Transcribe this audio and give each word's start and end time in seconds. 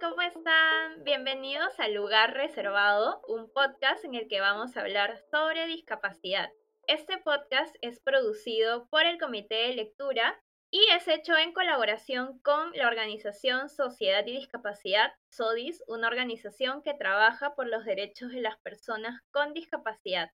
¿cómo 0.00 0.22
están? 0.22 1.02
Bienvenidos 1.02 1.80
al 1.80 1.94
Lugar 1.94 2.34
Reservado, 2.34 3.20
un 3.26 3.50
podcast 3.52 4.04
en 4.04 4.14
el 4.14 4.28
que 4.28 4.40
vamos 4.40 4.76
a 4.76 4.82
hablar 4.82 5.18
sobre 5.28 5.66
discapacidad. 5.66 6.50
Este 6.86 7.18
podcast 7.18 7.74
es 7.80 7.98
producido 7.98 8.86
por 8.90 9.04
el 9.04 9.18
Comité 9.18 9.56
de 9.56 9.74
Lectura 9.74 10.40
y 10.70 10.86
es 10.92 11.08
hecho 11.08 11.36
en 11.36 11.52
colaboración 11.52 12.38
con 12.40 12.70
la 12.74 12.86
organización 12.86 13.68
Sociedad 13.68 14.24
y 14.24 14.36
Discapacidad, 14.36 15.10
SODIS, 15.30 15.82
una 15.88 16.06
organización 16.06 16.82
que 16.84 16.94
trabaja 16.94 17.56
por 17.56 17.66
los 17.66 17.84
derechos 17.84 18.30
de 18.30 18.40
las 18.40 18.56
personas 18.58 19.20
con 19.32 19.52
discapacidad. 19.52 20.30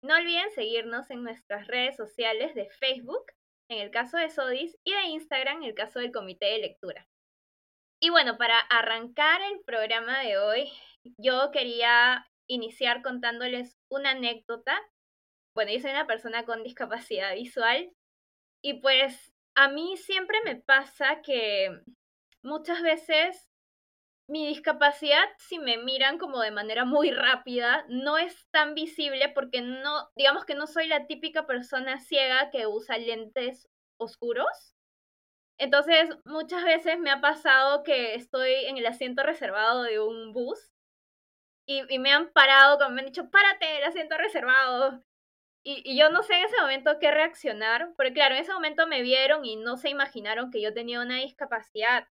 No 0.00 0.14
olviden 0.14 0.50
seguirnos 0.52 1.10
en 1.10 1.24
nuestras 1.24 1.66
redes 1.66 1.96
sociales 1.96 2.54
de 2.54 2.68
Facebook, 2.68 3.24
en 3.68 3.78
el 3.78 3.90
caso 3.90 4.16
de 4.16 4.30
SODIS, 4.30 4.78
y 4.84 4.92
de 4.92 5.06
Instagram, 5.08 5.56
en 5.56 5.64
el 5.64 5.74
caso 5.74 5.98
del 5.98 6.12
Comité 6.12 6.46
de 6.46 6.58
Lectura. 6.58 7.08
Y 8.00 8.10
bueno, 8.10 8.38
para 8.38 8.58
arrancar 8.60 9.40
el 9.42 9.60
programa 9.64 10.20
de 10.20 10.38
hoy, 10.38 10.70
yo 11.18 11.50
quería 11.50 12.26
iniciar 12.46 13.02
contándoles 13.02 13.76
una 13.90 14.10
anécdota. 14.10 14.78
Bueno, 15.54 15.72
yo 15.72 15.80
soy 15.80 15.90
una 15.90 16.06
persona 16.06 16.44
con 16.44 16.62
discapacidad 16.62 17.34
visual 17.34 17.92
y 18.62 18.74
pues 18.80 19.32
a 19.56 19.68
mí 19.68 19.96
siempre 19.96 20.38
me 20.44 20.56
pasa 20.56 21.22
que 21.22 21.80
muchas 22.42 22.82
veces 22.82 23.48
mi 24.28 24.46
discapacidad, 24.46 25.24
si 25.38 25.58
me 25.58 25.78
miran 25.78 26.18
como 26.18 26.40
de 26.40 26.50
manera 26.50 26.84
muy 26.84 27.10
rápida, 27.10 27.84
no 27.88 28.18
es 28.18 28.46
tan 28.50 28.74
visible 28.74 29.30
porque 29.30 29.62
no, 29.62 30.10
digamos 30.16 30.44
que 30.44 30.54
no 30.54 30.66
soy 30.66 30.86
la 30.86 31.06
típica 31.06 31.46
persona 31.46 31.98
ciega 31.98 32.50
que 32.50 32.66
usa 32.66 32.98
lentes 32.98 33.68
oscuros. 33.98 34.77
Entonces, 35.58 36.08
muchas 36.24 36.64
veces 36.64 36.98
me 36.98 37.10
ha 37.10 37.20
pasado 37.20 37.82
que 37.82 38.14
estoy 38.14 38.52
en 38.66 38.78
el 38.78 38.86
asiento 38.86 39.22
reservado 39.24 39.82
de 39.82 40.00
un 40.00 40.32
bus 40.32 40.70
y, 41.66 41.98
me 41.98 42.12
han 42.12 42.30
parado, 42.32 42.78
como 42.78 42.90
me 42.90 43.00
han 43.02 43.06
dicho, 43.08 43.30
párate, 43.30 43.78
el 43.78 43.84
asiento 43.84 44.16
reservado. 44.16 45.04
Y, 45.62 45.82
y, 45.84 45.98
yo 45.98 46.10
no 46.10 46.22
sé 46.22 46.34
en 46.34 46.46
ese 46.46 46.60
momento 46.60 46.98
qué 46.98 47.10
reaccionar, 47.10 47.92
porque 47.96 48.14
claro, 48.14 48.34
en 48.34 48.42
ese 48.42 48.54
momento 48.54 48.86
me 48.86 49.02
vieron 49.02 49.44
y 49.44 49.56
no 49.56 49.76
se 49.76 49.90
imaginaron 49.90 50.50
que 50.50 50.62
yo 50.62 50.72
tenía 50.72 51.00
una 51.00 51.16
discapacidad. 51.16 52.08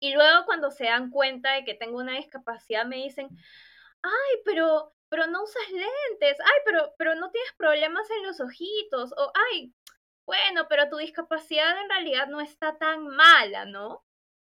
Y 0.00 0.14
luego 0.14 0.44
cuando 0.46 0.70
se 0.70 0.84
dan 0.84 1.10
cuenta 1.10 1.54
de 1.54 1.64
que 1.64 1.74
tengo 1.74 1.98
una 1.98 2.14
discapacidad 2.16 2.86
me 2.86 2.96
dicen, 2.96 3.28
ay, 4.02 4.36
pero, 4.44 4.94
pero 5.08 5.26
no 5.26 5.42
usas 5.42 5.70
lentes, 5.70 6.38
ay, 6.40 6.60
pero, 6.64 6.94
pero 6.98 7.14
no 7.16 7.30
tienes 7.30 7.52
problemas 7.56 8.08
en 8.10 8.26
los 8.26 8.40
ojitos, 8.40 9.12
o 9.16 9.32
ay, 9.52 9.74
bueno, 10.28 10.66
pero 10.68 10.90
tu 10.90 10.98
discapacidad 10.98 11.80
en 11.80 11.88
realidad 11.88 12.28
no 12.28 12.42
está 12.42 12.76
tan 12.76 13.06
mala, 13.08 13.64
¿no? 13.64 14.04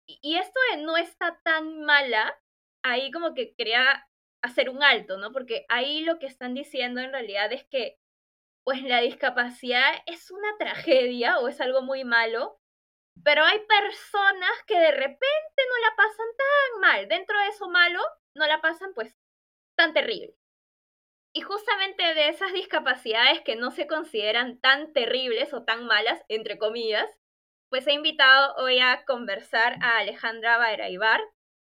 Y, 0.06 0.36
esto 0.36 0.60
de 0.72 0.82
no 0.82 0.98
está 0.98 1.40
tan 1.42 1.84
mala, 1.84 2.38
ahí 2.82 3.10
como 3.10 3.32
que 3.32 3.54
quería 3.54 4.06
hacer 4.42 4.68
un 4.68 4.82
alto, 4.82 5.16
¿no? 5.16 5.32
Porque 5.32 5.64
ahí 5.70 6.02
lo 6.02 6.18
que 6.18 6.26
están 6.26 6.52
diciendo 6.54 7.00
en 7.00 7.12
realidad 7.12 7.50
es 7.52 7.64
que, 7.64 7.98
pues 8.64 8.82
la 8.82 9.00
discapacidad 9.00 9.90
es 10.06 10.30
una 10.30 10.50
tragedia 10.58 11.38
o 11.38 11.48
es 11.48 11.60
algo 11.62 11.80
muy 11.82 12.04
malo, 12.04 12.60
pero 13.24 13.42
hay 13.44 13.60
personas 13.60 14.52
que 14.66 14.78
de 14.78 14.92
repente 14.92 15.62
no 15.70 15.78
la 15.88 15.96
pasan 15.96 16.26
tan 16.36 16.80
mal. 16.82 17.08
Dentro 17.08 17.38
de 17.40 17.48
eso 17.48 17.70
malo, 17.70 18.00
no 18.34 18.46
la 18.46 18.60
pasan 18.60 18.92
pues 18.94 19.16
tan 19.76 19.94
terrible. 19.94 20.34
Y 21.32 21.42
justamente 21.42 22.02
de 22.14 22.28
esas 22.28 22.52
discapacidades 22.52 23.40
que 23.42 23.54
no 23.54 23.70
se 23.70 23.86
consideran 23.86 24.58
tan 24.60 24.92
terribles 24.92 25.54
o 25.54 25.62
tan 25.62 25.86
malas, 25.86 26.20
entre 26.28 26.58
comillas, 26.58 27.08
pues 27.68 27.86
he 27.86 27.92
invitado 27.92 28.56
hoy 28.56 28.80
a 28.80 29.04
conversar 29.04 29.76
a 29.80 29.98
Alejandra 29.98 30.58
Bairaibar. 30.58 31.20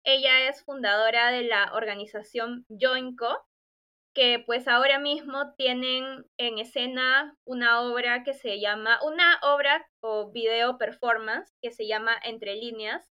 Ella 0.03 0.49
es 0.49 0.65
fundadora 0.65 1.31
de 1.31 1.43
la 1.43 1.71
organización 1.73 2.65
Joinco, 2.67 3.47
que 4.13 4.43
pues 4.45 4.67
ahora 4.67 4.99
mismo 4.99 5.53
tienen 5.55 6.25
en 6.37 6.59
escena 6.59 7.37
una 7.45 7.81
obra 7.81 8.23
que 8.23 8.33
se 8.33 8.59
llama, 8.59 8.99
una 9.01 9.39
obra 9.43 9.87
o 10.01 10.29
video 10.29 10.77
performance 10.77 11.55
que 11.61 11.71
se 11.71 11.87
llama 11.87 12.11
Entre 12.23 12.55
líneas, 12.55 13.09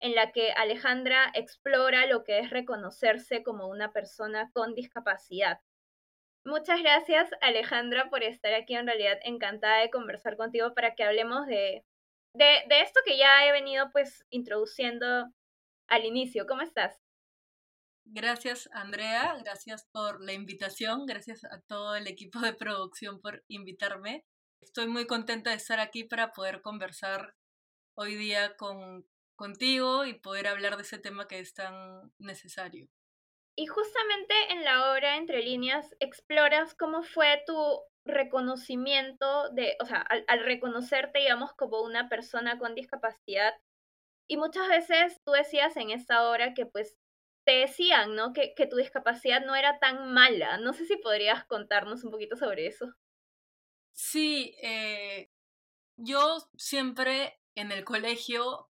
en 0.00 0.14
la 0.14 0.32
que 0.32 0.52
Alejandra 0.52 1.30
explora 1.32 2.04
lo 2.04 2.24
que 2.24 2.40
es 2.40 2.50
reconocerse 2.50 3.42
como 3.42 3.68
una 3.68 3.90
persona 3.92 4.50
con 4.52 4.74
discapacidad. 4.74 5.60
Muchas 6.44 6.80
gracias 6.80 7.30
Alejandra 7.40 8.10
por 8.10 8.22
estar 8.22 8.52
aquí, 8.52 8.74
en 8.74 8.86
realidad 8.86 9.18
encantada 9.22 9.80
de 9.80 9.90
conversar 9.90 10.36
contigo 10.36 10.74
para 10.74 10.94
que 10.94 11.02
hablemos 11.02 11.46
de, 11.46 11.84
de, 12.34 12.64
de 12.68 12.80
esto 12.80 13.00
que 13.04 13.16
ya 13.16 13.46
he 13.46 13.52
venido 13.52 13.90
pues 13.92 14.26
introduciendo 14.30 15.32
al 15.88 16.04
inicio. 16.04 16.46
¿Cómo 16.46 16.60
estás? 16.60 17.00
Gracias 18.06 18.68
Andrea, 18.72 19.34
gracias 19.42 19.88
por 19.90 20.22
la 20.22 20.34
invitación, 20.34 21.06
gracias 21.06 21.44
a 21.44 21.62
todo 21.62 21.96
el 21.96 22.06
equipo 22.06 22.38
de 22.40 22.52
producción 22.52 23.22
por 23.22 23.42
invitarme. 23.48 24.26
Estoy 24.60 24.88
muy 24.88 25.06
contenta 25.06 25.50
de 25.50 25.56
estar 25.56 25.80
aquí 25.80 26.04
para 26.04 26.32
poder 26.32 26.60
conversar 26.60 27.34
hoy 27.96 28.16
día 28.16 28.56
con, 28.56 29.06
contigo 29.36 30.04
y 30.04 30.14
poder 30.14 30.48
hablar 30.48 30.76
de 30.76 30.82
ese 30.82 30.98
tema 30.98 31.26
que 31.26 31.38
es 31.38 31.54
tan 31.54 32.12
necesario. 32.18 32.88
Y 33.56 33.66
justamente 33.66 34.34
en 34.50 34.64
la 34.64 34.92
obra 34.92 35.16
Entre 35.16 35.42
líneas 35.42 35.94
exploras 36.00 36.74
cómo 36.74 37.02
fue 37.02 37.42
tu 37.46 37.82
reconocimiento 38.06 39.50
de, 39.50 39.76
o 39.80 39.86
sea, 39.86 40.00
al, 40.00 40.40
reconocerte, 40.40 41.20
digamos, 41.20 41.52
como 41.54 41.82
una 41.82 42.08
persona 42.08 42.58
con 42.58 42.74
discapacidad. 42.74 43.54
Y 44.28 44.36
muchas 44.36 44.68
veces 44.68 45.20
tú 45.24 45.32
decías 45.32 45.76
en 45.76 45.90
esta 45.90 46.28
obra 46.28 46.54
que 46.54 46.66
pues 46.66 46.96
te 47.46 47.52
decían, 47.52 48.14
¿no? 48.14 48.32
Que, 48.32 48.54
que 48.54 48.66
tu 48.66 48.76
discapacidad 48.76 49.44
no 49.44 49.54
era 49.54 49.78
tan 49.78 50.12
mala. 50.12 50.58
No 50.58 50.72
sé 50.72 50.86
si 50.86 50.96
podrías 50.96 51.44
contarnos 51.44 52.04
un 52.04 52.10
poquito 52.10 52.36
sobre 52.36 52.66
eso. 52.66 52.92
Sí, 53.92 54.56
eh, 54.62 55.30
yo 55.96 56.38
siempre 56.56 57.40
en 57.54 57.70
el 57.70 57.84
colegio 57.84 58.68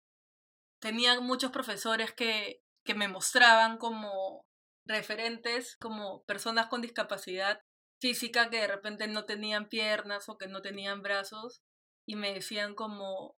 tenía 0.80 1.20
muchos 1.20 1.52
profesores 1.52 2.12
que, 2.12 2.62
que 2.84 2.94
me 2.94 3.08
mostraban 3.08 3.78
como 3.78 4.44
referentes 4.86 5.76
como 5.76 6.24
personas 6.24 6.66
con 6.66 6.82
discapacidad 6.82 7.60
física 8.00 8.50
que 8.50 8.58
de 8.58 8.66
repente 8.66 9.06
no 9.06 9.24
tenían 9.24 9.68
piernas 9.68 10.28
o 10.28 10.36
que 10.36 10.48
no 10.48 10.60
tenían 10.60 11.02
brazos 11.02 11.62
y 12.04 12.16
me 12.16 12.34
decían 12.34 12.74
como, 12.74 13.36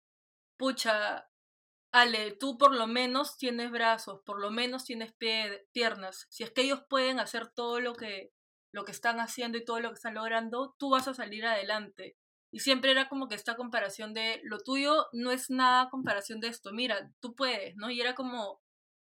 pucha, 0.57 1.29
Ale, 1.93 2.33
tú 2.33 2.57
por 2.57 2.75
lo 2.75 2.87
menos 2.87 3.37
tienes 3.37 3.71
brazos, 3.71 4.23
por 4.25 4.41
lo 4.41 4.51
menos 4.51 4.85
tienes 4.85 5.13
piernas. 5.73 6.27
Si 6.31 6.43
es 6.43 6.51
que 6.51 6.63
ellos 6.63 6.81
pueden 6.89 7.21
hacer 7.21 7.53
todo 7.53 7.81
lo 7.81 7.95
que, 7.95 8.31
lo 8.73 8.87
que 8.87 8.93
están 8.93 9.21
haciendo 9.21 9.59
y 9.59 9.65
todo 9.65 9.79
lo 9.81 9.91
que 9.91 9.97
están 9.97 10.15
logrando, 10.15 10.75
tú 10.79 10.91
vas 10.91 11.07
a 11.07 11.15
salir 11.15 11.45
adelante. 11.45 12.17
Y 12.51 12.61
siempre 12.61 12.93
era 12.93 13.09
como 13.11 13.29
que 13.29 13.35
esta 13.35 13.57
comparación 13.57 14.15
de 14.15 14.41
lo 14.45 14.59
tuyo 14.59 15.07
no 15.13 15.33
es 15.33 15.51
nada 15.51 15.91
comparación 15.91 16.41
de 16.41 16.49
esto, 16.49 16.73
mira, 16.73 17.11
tú 17.21 17.35
puedes, 17.35 17.77
¿no? 17.77 17.91
Y 17.91 18.01
era 18.01 18.15
como, 18.15 18.62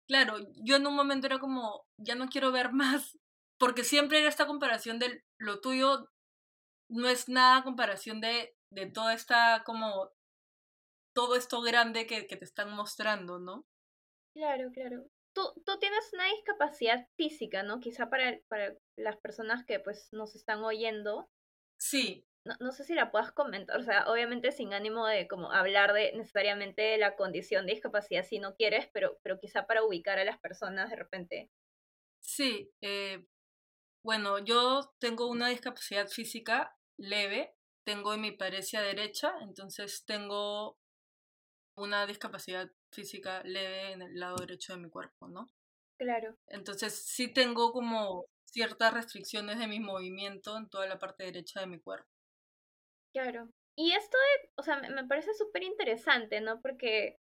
claro, 0.07 0.38
yo 0.63 0.75
en 0.78 0.88
un 0.88 0.95
momento 0.95 1.28
era 1.28 1.40
como, 1.40 1.85
ya 1.97 2.16
no 2.16 2.28
quiero 2.28 2.51
ver 2.51 2.72
más, 2.72 3.18
porque 3.59 3.84
siempre 3.84 4.19
era 4.19 4.29
esta 4.29 4.47
comparación 4.47 5.00
de 5.00 5.23
lo 5.40 5.62
tuyo 5.62 6.09
no 6.90 7.09
es 7.09 7.28
nada 7.28 7.63
comparación 7.63 8.22
de, 8.22 8.56
de 8.72 8.90
toda 8.90 9.13
esta, 9.13 9.63
como, 9.66 10.12
todo 11.17 11.35
esto 11.35 11.62
grande 11.62 12.06
que, 12.06 12.28
que 12.28 12.38
te 12.38 12.46
están 12.46 12.75
mostrando, 12.75 13.40
¿no? 13.40 13.66
Claro, 14.35 14.69
claro. 14.72 15.09
Tú, 15.34 15.41
tú 15.66 15.79
tienes 15.79 16.13
una 16.13 16.25
discapacidad 16.25 17.07
física, 17.17 17.63
¿no? 17.63 17.79
Quizá 17.79 18.07
para, 18.07 18.40
para 18.47 18.75
las 18.96 19.17
personas 19.17 19.66
que 19.66 19.79
pues 19.79 20.09
nos 20.12 20.35
están 20.35 20.63
oyendo. 20.63 21.28
Sí, 21.79 22.27
no, 22.59 22.72
sé 22.72 22.84
si 22.84 22.94
la 22.94 23.12
puedas 23.12 23.31
comentar, 23.31 23.78
o 23.78 23.84
sea, 23.84 24.09
obviamente 24.09 24.52
sin 24.52 24.74
ánimo 24.74 25.06
de 25.06 25.28
como 25.28 25.52
hablar 25.52 25.94
de 25.94 26.14
necesariamente 26.14 26.82
de 26.82 26.97
la 26.97 27.16
condición 27.16 27.66
de 27.66 27.73
discapacidad 27.73 28.23
si 28.23 28.40
no 28.40 28.56
quieres, 28.56 28.90
pero, 28.94 29.20
pero 29.23 29.40
quizá 29.40 29.67
para 29.67 29.84
ubicar 29.84 30.20
a 30.20 30.26
las 30.26 30.40
personas 30.40 30.90
de 30.90 30.96
repente. 30.96 31.52
Sí, 32.20 32.72
eh, 32.82 33.26
bueno, 34.03 34.40
yo 34.40 34.94
tengo 35.00 35.28
una 35.28 35.50
discapacidad 35.50 36.08
física 36.08 36.76
leve, 36.97 37.53
tengo 37.85 38.14
hemiparesia 38.14 38.82
derecha, 38.82 39.34
entonces 39.41 40.06
tengo 40.06 40.78
una 41.76 42.06
discapacidad 42.06 42.70
física 42.91 43.41
leve 43.44 43.91
en 43.91 44.02
el 44.02 44.20
lado 44.20 44.38
derecho 44.38 44.73
de 44.73 44.79
mi 44.79 44.90
cuerpo, 44.90 45.28
¿no? 45.28 45.47
Claro. 45.97 46.35
Entonces 46.47 46.96
sí 47.06 47.34
tengo 47.34 47.72
como 47.72 48.26
ciertas 48.46 48.94
restricciones 48.94 49.59
de 49.59 49.67
mi 49.67 49.79
movimiento 49.79 50.58
en 50.58 50.70
toda 50.70 50.88
la 50.88 51.00
parte 51.00 51.26
derecha 51.26 51.59
de 51.59 51.67
mi 51.67 51.79
cuerpo. 51.79 52.08
Claro. 53.17 53.49
Y 53.75 53.91
esto 53.93 54.17
de, 54.17 54.49
o 54.58 54.64
sea, 54.64 54.78
me 54.78 55.08
parece 55.08 55.34
súper 55.34 55.64
interesante, 55.64 56.41
¿no? 56.41 56.61
Porque, 56.61 57.17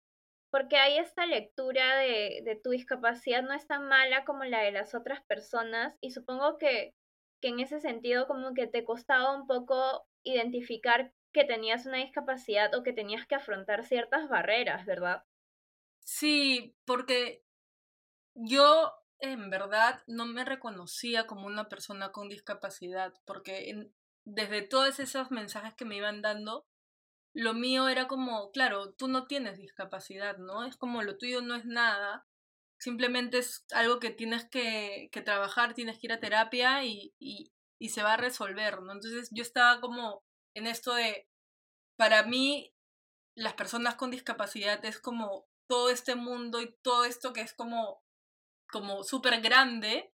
porque 0.52 0.78
hay 0.78 0.98
esta 0.98 1.26
lectura 1.26 1.98
de, 1.98 2.42
de 2.44 2.60
tu 2.62 2.72
discapacidad 2.72 3.44
no 3.44 3.54
es 3.54 3.68
tan 3.68 3.88
mala 3.88 4.26
como 4.26 4.44
la 4.46 4.62
de 4.62 4.72
las 4.72 4.96
otras 4.96 5.24
personas 5.26 5.96
y 6.02 6.12
supongo 6.12 6.58
que, 6.58 6.94
que 7.42 7.50
en 7.50 7.60
ese 7.60 7.80
sentido 7.80 8.28
como 8.28 8.54
que 8.54 8.68
te 8.68 8.86
costaba 8.86 9.36
un 9.36 9.48
poco 9.48 10.06
identificar 10.24 11.12
que 11.34 11.44
tenías 11.44 11.86
una 11.86 11.98
discapacidad 11.98 12.74
o 12.76 12.84
que 12.84 12.94
tenías 12.94 13.28
que 13.28 13.36
afrontar 13.36 13.84
ciertas 13.84 14.30
barreras, 14.30 14.86
¿verdad? 14.86 15.24
Sí, 16.06 16.76
porque 16.86 17.44
yo 18.34 18.94
en 19.20 19.50
verdad 19.50 20.02
no 20.08 20.26
me 20.26 20.46
reconocía 20.46 21.28
como 21.28 21.48
una 21.48 21.68
persona 21.68 22.12
con 22.12 22.30
discapacidad, 22.30 23.14
porque 23.26 23.70
desde 24.26 24.64
todos 24.64 25.00
esos 25.00 25.32
mensajes 25.32 25.74
que 25.76 25.86
me 25.86 25.98
iban 25.98 26.22
dando, 26.22 26.66
lo 27.34 27.54
mío 27.54 27.88
era 27.90 28.08
como, 28.08 28.52
claro, 28.52 28.94
tú 28.94 29.08
no 29.08 29.28
tienes 29.28 29.60
discapacidad, 29.60 30.38
¿no? 30.38 30.66
Es 30.66 30.78
como 30.78 31.04
lo 31.04 31.18
tuyo 31.18 31.42
no 31.42 31.56
es 31.56 31.66
nada, 31.66 32.26
simplemente 32.80 33.40
es 33.40 33.66
algo 33.72 34.00
que 34.00 34.10
tienes 34.10 34.46
que, 34.46 35.10
trabajar, 35.26 35.74
tienes 35.74 36.00
que 36.00 36.08
ir 36.08 36.14
a 36.14 36.20
terapia 36.20 36.84
y, 36.86 37.14
y, 37.20 37.52
se 37.90 38.04
va 38.04 38.14
a 38.14 38.18
resolver, 38.18 38.82
¿no? 38.82 38.94
Entonces 38.94 39.30
yo 39.32 39.44
estaba 39.44 39.80
como 39.80 40.24
en 40.56 40.66
esto 40.66 40.96
de, 40.96 41.28
para 41.98 42.24
mí, 42.24 42.74
las 43.36 43.54
personas 43.54 43.96
con 43.96 44.12
discapacidad 44.12 44.84
es 44.86 45.00
como 45.00 45.46
todo 45.68 45.90
este 45.90 46.16
mundo 46.16 46.62
y 46.62 46.74
todo 46.82 47.06
esto 47.06 47.34
que 47.34 47.42
es 47.42 47.54
como, 47.54 48.02
como 48.72 49.04
súper 49.04 49.42
grande 49.42 50.14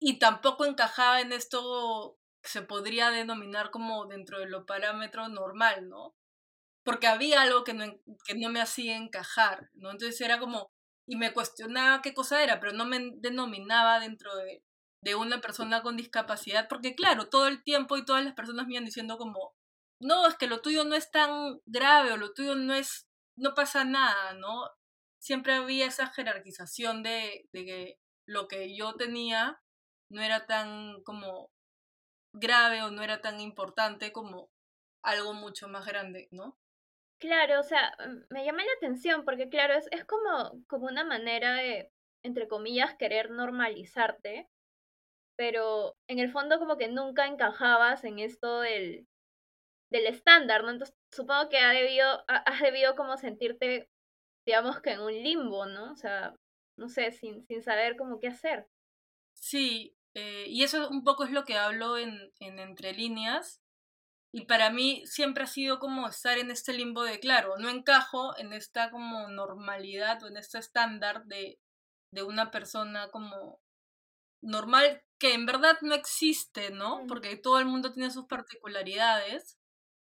y 0.00 0.18
tampoco 0.18 0.64
encajaba 0.66 1.20
en 1.20 1.32
esto 1.32 2.17
que 2.17 2.17
se 2.42 2.62
podría 2.62 3.10
denominar 3.10 3.70
como 3.70 4.06
dentro 4.06 4.40
de 4.40 4.46
lo 4.46 4.66
parámetro 4.66 5.28
normal, 5.28 5.88
¿no? 5.88 6.14
Porque 6.84 7.06
había 7.06 7.42
algo 7.42 7.64
que 7.64 7.74
no, 7.74 7.84
que 8.26 8.34
no 8.34 8.50
me 8.50 8.60
hacía 8.60 8.96
encajar, 8.96 9.70
¿no? 9.74 9.90
Entonces 9.90 10.20
era 10.20 10.38
como, 10.38 10.70
y 11.06 11.16
me 11.16 11.32
cuestionaba 11.32 12.02
qué 12.02 12.14
cosa 12.14 12.42
era, 12.42 12.60
pero 12.60 12.72
no 12.72 12.86
me 12.86 13.12
denominaba 13.16 14.00
dentro 14.00 14.34
de, 14.36 14.62
de 15.02 15.14
una 15.14 15.40
persona 15.40 15.82
con 15.82 15.96
discapacidad, 15.96 16.68
porque 16.68 16.94
claro, 16.94 17.28
todo 17.28 17.48
el 17.48 17.62
tiempo 17.62 17.96
y 17.96 18.04
todas 18.04 18.24
las 18.24 18.34
personas 18.34 18.66
me 18.66 18.74
iban 18.74 18.84
diciendo 18.84 19.18
como, 19.18 19.54
no, 20.00 20.26
es 20.28 20.36
que 20.36 20.46
lo 20.46 20.60
tuyo 20.60 20.84
no 20.84 20.94
es 20.94 21.10
tan 21.10 21.60
grave 21.66 22.12
o 22.12 22.16
lo 22.16 22.32
tuyo 22.32 22.54
no 22.54 22.74
es, 22.74 23.06
no 23.36 23.54
pasa 23.54 23.84
nada, 23.84 24.34
¿no? 24.34 24.70
Siempre 25.20 25.54
había 25.54 25.86
esa 25.86 26.08
jerarquización 26.08 27.02
de, 27.02 27.48
de 27.52 27.64
que 27.64 27.98
lo 28.26 28.48
que 28.48 28.76
yo 28.76 28.94
tenía 28.94 29.60
no 30.10 30.22
era 30.22 30.46
tan 30.46 31.02
como 31.02 31.50
grave 32.38 32.82
o 32.82 32.90
no 32.90 33.02
era 33.02 33.20
tan 33.20 33.40
importante 33.40 34.12
como 34.12 34.50
algo 35.02 35.34
mucho 35.34 35.68
más 35.68 35.86
grande, 35.86 36.28
¿no? 36.30 36.58
Claro, 37.18 37.60
o 37.60 37.62
sea, 37.62 37.96
mm, 37.98 38.32
me 38.32 38.44
llama 38.44 38.64
la 38.64 38.72
atención 38.76 39.24
porque 39.24 39.48
claro, 39.48 39.74
es, 39.74 39.88
es 39.90 40.04
como, 40.04 40.64
como 40.66 40.86
una 40.86 41.04
manera 41.04 41.54
de, 41.54 41.90
entre 42.22 42.48
comillas, 42.48 42.96
querer 42.96 43.30
normalizarte, 43.30 44.48
pero 45.36 45.96
en 46.08 46.18
el 46.18 46.30
fondo 46.30 46.58
como 46.58 46.76
que 46.76 46.88
nunca 46.88 47.26
encajabas 47.26 48.04
en 48.04 48.18
esto 48.18 48.60
del, 48.60 49.06
del 49.90 50.06
estándar, 50.06 50.62
¿no? 50.64 50.70
Entonces 50.70 50.96
supongo 51.12 51.48
que 51.48 51.58
ha 51.58 51.70
debido, 51.70 52.24
has 52.28 52.60
debido 52.60 52.94
como 52.94 53.16
sentirte, 53.16 53.88
digamos 54.46 54.80
que 54.80 54.92
en 54.92 55.00
un 55.00 55.12
limbo, 55.12 55.66
¿no? 55.66 55.92
O 55.92 55.96
sea, 55.96 56.34
no 56.76 56.88
sé, 56.88 57.10
sin, 57.12 57.44
sin 57.46 57.62
saber 57.62 57.96
cómo 57.96 58.20
qué 58.20 58.28
hacer. 58.28 58.68
Sí, 59.34 59.96
eh, 60.20 60.46
y 60.48 60.64
eso 60.64 60.88
un 60.88 61.04
poco 61.04 61.22
es 61.24 61.30
lo 61.30 61.44
que 61.44 61.56
hablo 61.56 61.96
en, 61.96 62.32
en 62.40 62.58
Entre 62.58 62.92
Líneas. 62.92 63.60
Y 64.32 64.46
para 64.46 64.70
mí 64.70 65.02
siempre 65.06 65.44
ha 65.44 65.46
sido 65.46 65.78
como 65.78 66.08
estar 66.08 66.38
en 66.38 66.50
este 66.50 66.72
limbo 66.72 67.02
de, 67.04 67.20
claro, 67.20 67.56
no 67.58 67.70
encajo 67.70 68.36
en 68.36 68.52
esta 68.52 68.90
como 68.90 69.28
normalidad 69.28 70.22
o 70.22 70.26
en 70.26 70.36
este 70.36 70.58
estándar 70.58 71.24
de, 71.26 71.58
de 72.12 72.22
una 72.24 72.50
persona 72.50 73.08
como 73.10 73.60
normal 74.42 75.02
que 75.20 75.34
en 75.34 75.46
verdad 75.46 75.78
no 75.82 75.94
existe, 75.94 76.70
¿no? 76.70 77.04
Porque 77.06 77.36
todo 77.36 77.60
el 77.60 77.66
mundo 77.66 77.92
tiene 77.92 78.10
sus 78.10 78.26
particularidades 78.26 79.56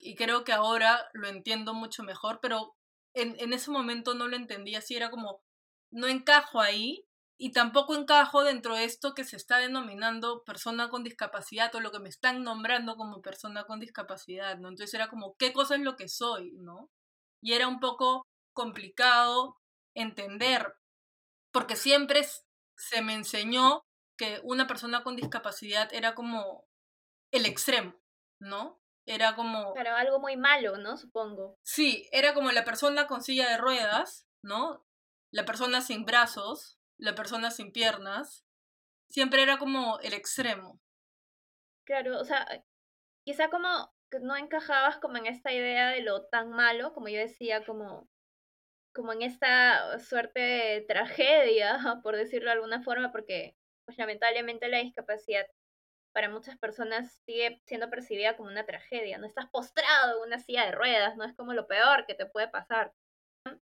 y 0.00 0.14
creo 0.16 0.42
que 0.42 0.52
ahora 0.52 1.06
lo 1.12 1.28
entiendo 1.28 1.74
mucho 1.74 2.02
mejor, 2.02 2.40
pero 2.40 2.76
en, 3.14 3.36
en 3.38 3.52
ese 3.52 3.70
momento 3.70 4.14
no 4.14 4.26
lo 4.26 4.36
entendía, 4.36 4.78
así 4.78 4.96
era 4.96 5.10
como, 5.10 5.42
no 5.90 6.08
encajo 6.08 6.60
ahí 6.60 7.07
y 7.40 7.52
tampoco 7.52 7.94
encajo 7.94 8.42
dentro 8.42 8.74
de 8.74 8.84
esto 8.84 9.14
que 9.14 9.22
se 9.22 9.36
está 9.36 9.58
denominando 9.58 10.42
persona 10.42 10.90
con 10.90 11.04
discapacidad 11.04 11.72
o 11.76 11.80
lo 11.80 11.92
que 11.92 12.00
me 12.00 12.08
están 12.08 12.42
nombrando 12.42 12.96
como 12.96 13.22
persona 13.22 13.64
con 13.64 13.78
discapacidad, 13.78 14.58
¿no? 14.58 14.68
Entonces 14.68 14.92
era 14.92 15.08
como, 15.08 15.36
¿qué 15.38 15.52
cosa 15.52 15.76
es 15.76 15.82
lo 15.82 15.94
que 15.94 16.08
soy, 16.08 16.52
¿no? 16.56 16.90
Y 17.40 17.52
era 17.52 17.68
un 17.68 17.78
poco 17.78 18.26
complicado 18.52 19.56
entender, 19.94 20.74
porque 21.52 21.76
siempre 21.76 22.26
se 22.76 23.02
me 23.02 23.14
enseñó 23.14 23.82
que 24.16 24.40
una 24.42 24.66
persona 24.66 25.04
con 25.04 25.14
discapacidad 25.14 25.94
era 25.94 26.16
como 26.16 26.66
el 27.32 27.46
extremo, 27.46 27.94
¿no? 28.40 28.80
Era 29.06 29.36
como... 29.36 29.72
Pero 29.74 29.94
algo 29.94 30.18
muy 30.18 30.36
malo, 30.36 30.76
¿no? 30.76 30.96
Supongo. 30.96 31.54
Sí, 31.62 32.08
era 32.10 32.34
como 32.34 32.50
la 32.50 32.64
persona 32.64 33.06
con 33.06 33.22
silla 33.22 33.48
de 33.48 33.58
ruedas, 33.58 34.26
¿no? 34.42 34.84
La 35.32 35.44
persona 35.44 35.80
sin 35.82 36.04
brazos, 36.04 36.77
la 36.98 37.14
persona 37.14 37.50
sin 37.50 37.72
piernas. 37.72 38.44
Siempre 39.08 39.42
era 39.42 39.58
como 39.58 39.98
el 40.00 40.12
extremo. 40.12 40.80
Claro, 41.84 42.20
o 42.20 42.24
sea, 42.24 42.46
quizá 43.24 43.48
como 43.48 43.68
que 44.10 44.20
no 44.20 44.36
encajabas 44.36 44.98
como 44.98 45.16
en 45.16 45.26
esta 45.26 45.52
idea 45.52 45.90
de 45.90 46.02
lo 46.02 46.26
tan 46.26 46.50
malo, 46.50 46.92
como 46.92 47.08
yo 47.08 47.18
decía, 47.18 47.64
como, 47.64 48.08
como 48.94 49.12
en 49.12 49.22
esta 49.22 49.98
suerte 49.98 50.40
de 50.40 50.80
tragedia, 50.82 51.78
por 52.02 52.16
decirlo 52.16 52.46
de 52.46 52.54
alguna 52.54 52.82
forma, 52.82 53.12
porque 53.12 53.56
pues 53.86 53.96
lamentablemente 53.96 54.68
la 54.68 54.78
discapacidad 54.78 55.46
para 56.12 56.28
muchas 56.28 56.58
personas 56.58 57.22
sigue 57.24 57.62
siendo 57.64 57.90
percibida 57.90 58.36
como 58.36 58.50
una 58.50 58.66
tragedia. 58.66 59.18
No 59.18 59.26
estás 59.26 59.48
postrado 59.50 60.16
en 60.16 60.28
una 60.28 60.38
silla 60.38 60.66
de 60.66 60.72
ruedas, 60.72 61.16
no 61.16 61.24
es 61.24 61.34
como 61.34 61.54
lo 61.54 61.66
peor 61.66 62.06
que 62.06 62.14
te 62.14 62.26
puede 62.26 62.48
pasar. 62.48 62.92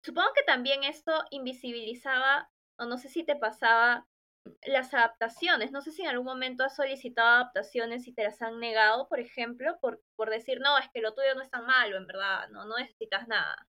Supongo 0.02 0.28
que 0.34 0.42
también 0.42 0.82
esto 0.84 1.12
invisibilizaba, 1.30 2.50
o 2.78 2.86
no 2.86 2.98
sé 2.98 3.08
si 3.08 3.24
te 3.24 3.36
pasaba, 3.36 4.06
las 4.64 4.94
adaptaciones. 4.94 5.72
No 5.72 5.80
sé 5.80 5.92
si 5.92 6.02
en 6.02 6.08
algún 6.08 6.26
momento 6.26 6.64
has 6.64 6.76
solicitado 6.76 7.28
adaptaciones 7.28 8.06
y 8.06 8.12
te 8.12 8.24
las 8.24 8.40
han 8.42 8.60
negado, 8.60 9.08
por 9.08 9.20
ejemplo, 9.20 9.78
por, 9.80 10.02
por 10.16 10.30
decir, 10.30 10.60
no, 10.60 10.78
es 10.78 10.88
que 10.92 11.00
lo 11.00 11.14
tuyo 11.14 11.34
no 11.34 11.42
es 11.42 11.50
tan 11.50 11.66
malo, 11.66 11.96
en 11.96 12.06
verdad, 12.06 12.48
no, 12.50 12.64
no 12.64 12.76
necesitas 12.78 13.28
nada. 13.28 13.68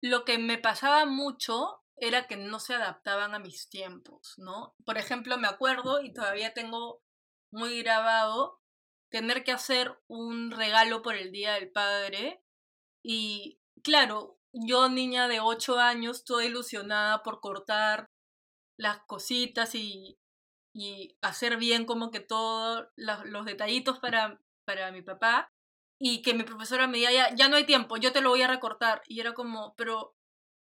Lo 0.00 0.24
que 0.24 0.38
me 0.38 0.58
pasaba 0.58 1.04
mucho 1.06 1.82
era 1.96 2.26
que 2.26 2.36
no 2.36 2.60
se 2.60 2.74
adaptaban 2.74 3.34
a 3.34 3.40
mis 3.40 3.68
tiempos, 3.68 4.34
¿no? 4.36 4.76
Por 4.84 4.98
ejemplo, 4.98 5.36
me 5.38 5.48
acuerdo 5.48 6.00
y 6.00 6.12
todavía 6.12 6.54
tengo 6.54 7.02
muy 7.50 7.82
grabado 7.82 8.60
tener 9.10 9.42
que 9.42 9.52
hacer 9.52 9.98
un 10.06 10.50
regalo 10.52 11.02
por 11.02 11.16
el 11.16 11.32
Día 11.32 11.54
del 11.54 11.72
Padre. 11.72 12.40
Y 13.02 13.58
claro, 13.82 14.38
yo 14.52 14.88
niña 14.88 15.26
de 15.26 15.40
8 15.40 15.78
años, 15.78 16.24
toda 16.24 16.44
ilusionada 16.44 17.22
por 17.24 17.40
cortar 17.40 18.08
las 18.78 19.00
cositas 19.00 19.74
y, 19.74 20.18
y 20.72 21.16
hacer 21.20 21.56
bien 21.56 21.84
como 21.84 22.10
que 22.10 22.20
todos 22.20 22.86
los, 22.96 23.44
detallitos 23.44 23.98
para, 23.98 24.40
para 24.64 24.92
mi 24.92 25.02
papá. 25.02 25.52
Y 26.00 26.22
que 26.22 26.32
mi 26.32 26.44
profesora 26.44 26.86
me 26.86 26.98
diga, 26.98 27.10
ya, 27.10 27.34
ya 27.34 27.48
no 27.48 27.56
hay 27.56 27.66
tiempo, 27.66 27.96
yo 27.96 28.12
te 28.12 28.20
lo 28.20 28.30
voy 28.30 28.42
a 28.42 28.46
recortar. 28.46 29.02
Y 29.08 29.18
era 29.20 29.34
como, 29.34 29.74
pero 29.76 30.14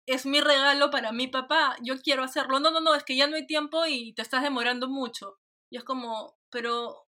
es 0.07 0.25
mi 0.25 0.39
regalo 0.39 0.89
para 0.89 1.11
mi 1.11 1.27
papá, 1.27 1.75
yo 1.81 2.01
quiero 2.01 2.23
hacerlo. 2.23 2.61
No, 2.61 2.71
no, 2.71 2.79
no, 2.79 2.95
es 2.95 3.03
que 3.03 3.17
ya 3.17 3.27
no 3.27 3.35
hay 3.35 3.45
tiempo 3.45 3.85
y 3.85 4.13
te 4.13 4.21
estás 4.21 4.41
demorando 4.41 4.87
mucho. 4.87 5.37
Y 5.69 5.77
es 5.77 5.83
como, 5.83 6.37
pero 6.49 7.07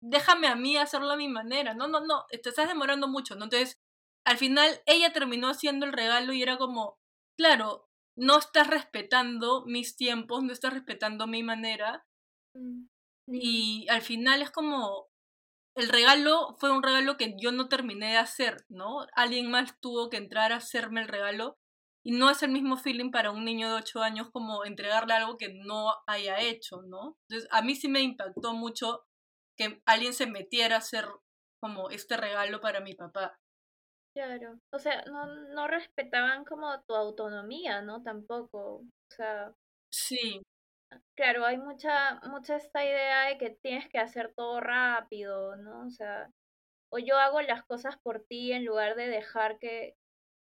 déjame 0.00 0.48
a 0.48 0.56
mí 0.56 0.76
hacerlo 0.76 1.12
a 1.12 1.16
mi 1.16 1.28
manera. 1.28 1.74
No, 1.74 1.86
no, 1.86 2.00
no, 2.00 2.26
te 2.28 2.48
estás 2.48 2.68
demorando 2.68 3.06
mucho. 3.06 3.36
¿no? 3.36 3.44
Entonces, 3.44 3.80
al 4.24 4.36
final 4.38 4.82
ella 4.86 5.12
terminó 5.12 5.48
haciendo 5.48 5.86
el 5.86 5.92
regalo 5.92 6.32
y 6.32 6.42
era 6.42 6.58
como, 6.58 6.98
claro, 7.38 7.88
no 8.16 8.38
estás 8.38 8.68
respetando 8.68 9.64
mis 9.66 9.96
tiempos, 9.96 10.42
no 10.42 10.52
estás 10.52 10.72
respetando 10.72 11.26
mi 11.26 11.42
manera. 11.42 12.06
Mm, 12.54 12.86
y 13.26 13.86
al 13.88 14.02
final 14.02 14.42
es 14.42 14.50
como, 14.50 15.08
el 15.76 15.88
regalo 15.88 16.56
fue 16.58 16.70
un 16.72 16.82
regalo 16.82 17.16
que 17.16 17.34
yo 17.40 17.52
no 17.52 17.68
terminé 17.68 18.10
de 18.10 18.16
hacer, 18.18 18.64
¿no? 18.68 19.06
Alguien 19.14 19.50
más 19.50 19.78
tuvo 19.80 20.10
que 20.10 20.18
entrar 20.18 20.52
a 20.52 20.56
hacerme 20.56 21.00
el 21.02 21.08
regalo 21.08 21.58
y 22.04 22.12
no 22.12 22.30
es 22.30 22.42
el 22.42 22.50
mismo 22.50 22.76
feeling 22.76 23.10
para 23.10 23.30
un 23.30 23.44
niño 23.44 23.68
de 23.68 23.76
8 23.76 24.02
años 24.02 24.30
como 24.30 24.64
entregarle 24.64 25.14
algo 25.14 25.38
que 25.38 25.54
no 25.54 25.94
haya 26.06 26.38
hecho, 26.40 26.82
¿no? 26.82 27.16
Entonces, 27.28 27.48
a 27.50 27.62
mí 27.62 27.74
sí 27.74 27.88
me 27.88 28.02
impactó 28.02 28.52
mucho 28.52 29.04
que 29.56 29.82
alguien 29.86 30.12
se 30.12 30.26
metiera 30.26 30.76
a 30.76 30.78
hacer 30.78 31.06
como 31.60 31.90
este 31.90 32.16
regalo 32.16 32.60
para 32.60 32.80
mi 32.80 32.94
papá. 32.94 33.38
Claro, 34.14 34.60
o 34.72 34.78
sea, 34.78 35.02
no, 35.06 35.26
no 35.26 35.66
respetaban 35.66 36.44
como 36.44 36.80
tu 36.82 36.94
autonomía, 36.94 37.82
¿no? 37.82 38.02
Tampoco, 38.02 38.76
o 38.76 38.84
sea... 39.10 39.52
Sí. 39.92 40.40
Claro, 41.16 41.44
hay 41.44 41.58
mucha, 41.58 42.20
mucha 42.28 42.56
esta 42.56 42.84
idea 42.84 43.28
de 43.28 43.38
que 43.38 43.50
tienes 43.50 43.88
que 43.88 43.98
hacer 43.98 44.32
todo 44.36 44.60
rápido, 44.60 45.56
¿no? 45.56 45.86
O 45.86 45.90
sea, 45.90 46.30
o 46.92 46.98
yo 46.98 47.18
hago 47.18 47.42
las 47.42 47.64
cosas 47.64 47.96
por 48.04 48.24
ti 48.24 48.52
en 48.52 48.64
lugar 48.64 48.94
de 48.94 49.08
dejar 49.08 49.58
que, 49.58 49.96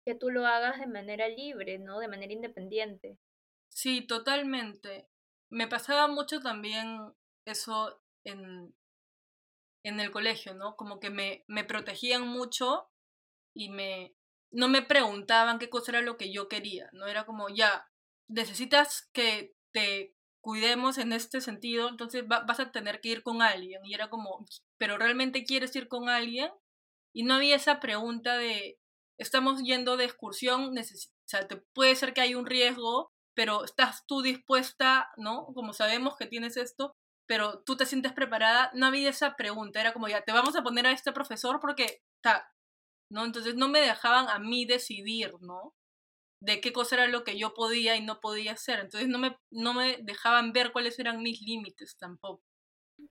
que 0.06 0.14
tú 0.14 0.30
lo 0.30 0.46
hagas 0.46 0.80
de 0.80 0.86
manera 0.86 1.28
libre, 1.28 1.80
¿no? 1.80 2.00
De 2.00 2.08
manera 2.08 2.34
independiente. 2.34 3.18
Sí, 3.74 4.06
totalmente. 4.06 5.08
Me 5.52 5.68
pasaba 5.68 6.08
mucho 6.08 6.40
también 6.40 7.14
eso 7.48 8.00
en, 8.24 8.76
en 9.84 10.00
el 10.00 10.12
colegio, 10.12 10.54
¿no? 10.54 10.76
Como 10.76 11.00
que 11.00 11.10
me, 11.10 11.44
me 11.48 11.64
protegían 11.64 12.28
mucho 12.28 12.92
y 13.56 13.70
me 13.70 14.16
no 14.56 14.70
me 14.70 14.82
preguntaban 14.82 15.60
qué 15.60 15.70
cosa 15.70 15.92
era 15.92 16.02
lo 16.02 16.18
que 16.18 16.32
yo 16.32 16.48
quería, 16.48 16.90
¿no? 16.94 17.08
Era 17.08 17.26
como, 17.26 17.50
ya, 17.50 17.90
necesitas 18.30 19.10
que 19.14 19.54
te 19.74 20.16
cuidemos 20.42 20.98
en 20.98 21.12
este 21.12 21.42
sentido, 21.42 21.90
entonces 21.90 22.24
vas 22.28 22.60
a 22.60 22.72
tener 22.72 23.02
que 23.02 23.10
ir 23.10 23.24
con 23.24 23.42
alguien. 23.42 23.82
Y 23.86 23.94
era 23.94 24.10
como, 24.10 24.46
¿pero 24.78 24.98
realmente 24.98 25.44
quieres 25.44 25.76
ir 25.76 25.90
con 25.90 26.08
alguien? 26.08 26.52
Y 27.14 27.24
no 27.24 27.34
había 27.34 27.58
esa 27.58 27.80
pregunta 27.82 28.38
de, 28.38 28.80
estamos 29.18 29.62
yendo 29.64 29.98
de 29.98 30.06
excursión, 30.06 30.78
o 30.78 30.84
sea, 31.26 31.48
te 31.48 31.58
puede 31.74 31.96
ser 31.96 32.14
que 32.14 32.22
hay 32.22 32.36
un 32.36 32.46
riesgo, 32.46 33.12
pero 33.36 33.66
estás 33.66 34.06
tú 34.08 34.22
dispuesta, 34.22 35.10
¿no? 35.18 35.48
Como 35.48 35.74
sabemos 35.74 36.16
que 36.18 36.28
tienes 36.28 36.56
esto, 36.56 36.94
pero 37.28 37.62
tú 37.66 37.76
te 37.76 37.86
sientes 37.86 38.14
preparada. 38.14 38.72
No 38.74 38.86
había 38.86 39.10
esa 39.10 39.36
pregunta, 39.36 39.82
era 39.82 39.92
como, 39.92 40.08
ya, 40.08 40.22
te 40.22 40.32
vamos 40.32 40.56
a 40.56 40.64
poner 40.64 40.88
a 40.88 40.92
este 40.92 41.12
profesor 41.12 41.60
porque 41.60 42.02
¿no? 43.10 43.26
Entonces 43.26 43.56
no 43.56 43.68
me 43.70 43.82
dejaban 43.82 44.30
a 44.30 44.40
mí 44.40 44.66
decidir, 44.66 45.34
¿no? 45.42 45.74
de 46.46 46.62
qué 46.62 46.72
cosa 46.72 46.96
era 46.96 47.08
lo 47.08 47.24
que 47.24 47.38
yo 47.38 47.54
podía 47.54 47.96
y 47.96 48.02
no 48.02 48.20
podía 48.20 48.54
hacer. 48.54 48.80
Entonces 48.80 49.10
no 49.10 49.18
me, 49.18 49.38
no 49.52 49.74
me 49.74 49.98
dejaban 50.04 50.54
ver 50.54 50.72
cuáles 50.72 51.00
eran 51.00 51.24
mis 51.24 51.42
límites 51.42 51.98
tampoco. 51.98 52.44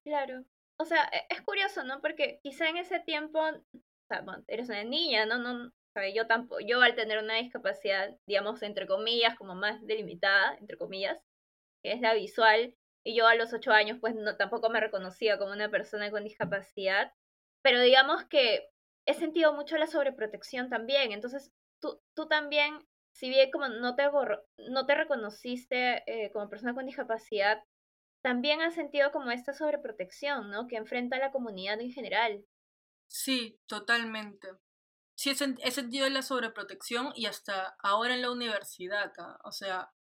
Claro. 0.04 0.44
O 0.78 0.84
sea, 0.84 1.04
e, 1.12 1.26
es 1.30 1.42
curioso, 1.42 1.84
¿no? 1.84 2.00
Porque 2.00 2.40
quizá 2.42 2.68
en 2.68 2.76
ese 2.76 3.00
tiempo, 3.00 3.40
o 3.40 4.06
sea, 4.08 4.22
bueno, 4.22 4.44
eres 4.46 4.68
una 4.68 4.84
niña, 4.84 5.26
¿no? 5.26 5.38
no 5.38 5.72
yo 6.12 6.26
tampoco, 6.26 6.60
yo 6.60 6.80
al 6.80 6.96
tener 6.96 7.22
una 7.22 7.36
discapacidad, 7.36 8.16
digamos, 8.26 8.62
entre 8.62 8.88
comillas, 8.88 9.36
como 9.36 9.54
más 9.54 9.80
delimitada, 9.86 10.56
entre 10.58 10.76
comillas, 10.76 11.20
que 11.84 11.92
es 11.92 12.00
la 12.00 12.14
visual, 12.14 12.74
y 13.06 13.14
yo 13.16 13.28
a 13.28 13.36
los 13.36 13.52
ocho 13.52 13.70
años, 13.70 13.98
pues 14.00 14.16
no, 14.16 14.36
tampoco 14.36 14.70
me 14.70 14.80
reconocía 14.80 15.38
como 15.38 15.52
una 15.52 15.70
persona 15.70 16.10
con 16.10 16.24
discapacidad, 16.24 17.12
pero 17.62 17.80
digamos 17.80 18.24
que 18.24 18.68
he 19.06 19.14
sentido 19.14 19.52
mucho 19.54 19.76
la 19.76 19.86
sobreprotección 19.86 20.68
también, 20.68 21.12
entonces 21.12 21.52
tú, 21.80 22.00
tú 22.14 22.26
también 22.26 22.86
si 23.14 23.28
bien 23.28 23.50
como 23.50 23.68
no 23.68 23.94
te, 23.94 24.02
no 24.68 24.86
te 24.86 24.94
reconociste 24.94 26.02
eh, 26.06 26.32
como 26.32 26.50
persona 26.50 26.74
con 26.74 26.84
discapacidad, 26.84 27.62
también 28.22 28.60
has 28.60 28.74
sentido 28.74 29.12
como 29.12 29.30
esta 29.30 29.52
sobreprotección, 29.52 30.50
¿no? 30.50 30.66
Que 30.66 30.76
enfrenta 30.76 31.16
a 31.16 31.20
la 31.20 31.30
comunidad 31.30 31.80
en 31.80 31.92
general. 31.92 32.44
Sí, 33.06 33.60
totalmente. 33.66 34.48
Sí, 35.14 35.30
he, 35.30 35.70
sentido 35.70 36.08
la 36.08 36.22
sobreprotección 36.22 37.12
y 37.14 37.26
hasta 37.26 37.76
ahora 37.78 38.14
en 38.14 38.22
la 38.22 38.32
universidad. 38.32 39.12
¿ah? 39.18 39.38
O 39.44 39.52
sea, 39.52 39.92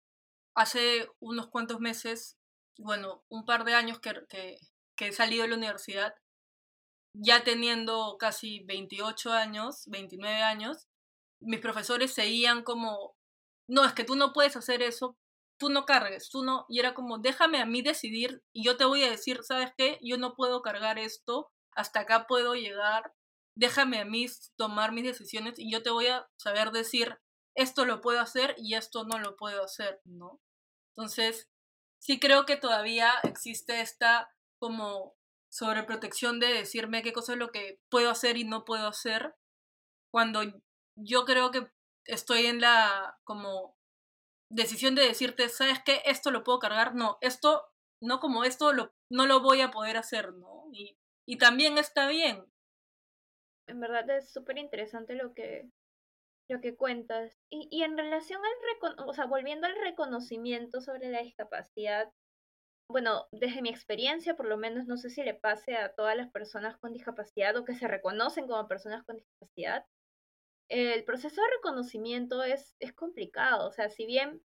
hace 0.54 1.06
unos 1.20 1.48
cuantos 1.48 1.80
meses, 1.80 2.38
bueno, 2.78 3.24
un 3.28 3.44
par 3.44 3.64
de 3.64 3.74
años 3.74 4.00
que, 4.00 4.14
que, 4.30 4.56
que 4.96 5.08
he 5.08 5.12
salido 5.12 5.42
de 5.42 5.50
la 5.50 5.56
universidad, 5.56 6.14
ya 7.14 7.44
teniendo 7.44 8.16
casi 8.18 8.60
28 8.64 9.32
años, 9.32 9.84
29 9.86 10.42
años, 10.42 10.88
mis 11.40 11.60
profesores 11.60 12.12
seguían 12.12 12.62
como, 12.62 13.16
no, 13.68 13.84
es 13.84 13.92
que 13.92 14.04
tú 14.04 14.16
no 14.16 14.32
puedes 14.32 14.56
hacer 14.56 14.82
eso, 14.82 15.16
tú 15.58 15.68
no 15.70 15.84
cargues, 15.84 16.30
tú 16.30 16.42
no, 16.44 16.66
y 16.68 16.80
era 16.80 16.94
como, 16.94 17.18
déjame 17.18 17.60
a 17.60 17.66
mí 17.66 17.82
decidir 17.82 18.42
y 18.52 18.64
yo 18.64 18.76
te 18.76 18.84
voy 18.84 19.04
a 19.04 19.10
decir, 19.10 19.40
¿sabes 19.42 19.70
qué? 19.76 19.98
Yo 20.02 20.18
no 20.18 20.34
puedo 20.34 20.62
cargar 20.62 20.98
esto, 20.98 21.50
hasta 21.72 22.00
acá 22.00 22.26
puedo 22.26 22.54
llegar, 22.54 23.14
déjame 23.54 24.00
a 24.00 24.04
mí 24.04 24.26
tomar 24.56 24.92
mis 24.92 25.04
decisiones 25.04 25.58
y 25.58 25.70
yo 25.70 25.82
te 25.82 25.90
voy 25.90 26.06
a 26.08 26.28
saber 26.36 26.70
decir, 26.70 27.18
esto 27.54 27.84
lo 27.84 28.00
puedo 28.00 28.20
hacer 28.20 28.54
y 28.58 28.74
esto 28.74 29.04
no 29.04 29.18
lo 29.18 29.36
puedo 29.36 29.62
hacer, 29.62 30.00
¿no? 30.04 30.40
Entonces, 30.96 31.48
sí 31.98 32.18
creo 32.18 32.46
que 32.46 32.56
todavía 32.56 33.12
existe 33.22 33.80
esta 33.80 34.30
como 34.58 35.14
sobreprotección 35.52 36.40
de 36.40 36.46
decirme 36.46 37.02
qué 37.02 37.12
cosa 37.12 37.34
es 37.34 37.38
lo 37.38 37.52
que 37.52 37.78
puedo 37.90 38.10
hacer 38.10 38.38
y 38.38 38.44
no 38.44 38.64
puedo 38.64 38.88
hacer, 38.88 39.34
cuando 40.10 40.40
yo 40.96 41.24
creo 41.26 41.50
que 41.50 41.70
estoy 42.06 42.46
en 42.46 42.60
la 42.60 43.18
como 43.24 43.76
decisión 44.50 44.94
de 44.94 45.02
decirte, 45.02 45.48
¿sabes 45.50 45.80
qué? 45.84 46.00
Esto 46.06 46.30
lo 46.30 46.42
puedo 46.42 46.58
cargar, 46.58 46.94
no, 46.94 47.18
esto, 47.20 47.66
no 48.00 48.18
como 48.18 48.44
esto, 48.44 48.72
lo, 48.72 48.94
no 49.10 49.26
lo 49.26 49.40
voy 49.40 49.60
a 49.60 49.70
poder 49.70 49.98
hacer, 49.98 50.32
¿no? 50.32 50.68
Y, 50.72 50.96
y 51.26 51.36
también 51.36 51.76
está 51.76 52.08
bien. 52.08 52.46
En 53.66 53.78
verdad 53.78 54.08
es 54.10 54.32
súper 54.32 54.56
interesante 54.56 55.14
lo 55.14 55.34
que, 55.34 55.70
lo 56.48 56.62
que 56.62 56.76
cuentas. 56.76 57.38
Y, 57.50 57.68
y 57.70 57.82
en 57.82 57.96
relación 57.96 58.40
al, 58.42 59.06
o 59.06 59.12
sea, 59.12 59.26
volviendo 59.26 59.66
al 59.66 59.76
reconocimiento 59.76 60.80
sobre 60.80 61.10
la 61.10 61.20
discapacidad, 61.20 62.10
bueno, 62.88 63.26
desde 63.32 63.62
mi 63.62 63.70
experiencia, 63.70 64.36
por 64.36 64.46
lo 64.46 64.56
menos 64.56 64.86
no 64.86 64.96
sé 64.96 65.10
si 65.10 65.22
le 65.22 65.34
pase 65.34 65.76
a 65.76 65.94
todas 65.94 66.16
las 66.16 66.30
personas 66.30 66.76
con 66.78 66.92
discapacidad 66.92 67.56
o 67.56 67.64
que 67.64 67.74
se 67.74 67.88
reconocen 67.88 68.46
como 68.46 68.68
personas 68.68 69.04
con 69.04 69.16
discapacidad, 69.16 69.86
el 70.68 71.04
proceso 71.04 71.40
de 71.42 71.50
reconocimiento 71.56 72.42
es, 72.42 72.76
es 72.80 72.92
complicado. 72.92 73.68
O 73.68 73.72
sea, 73.72 73.90
si 73.90 74.06
bien, 74.06 74.42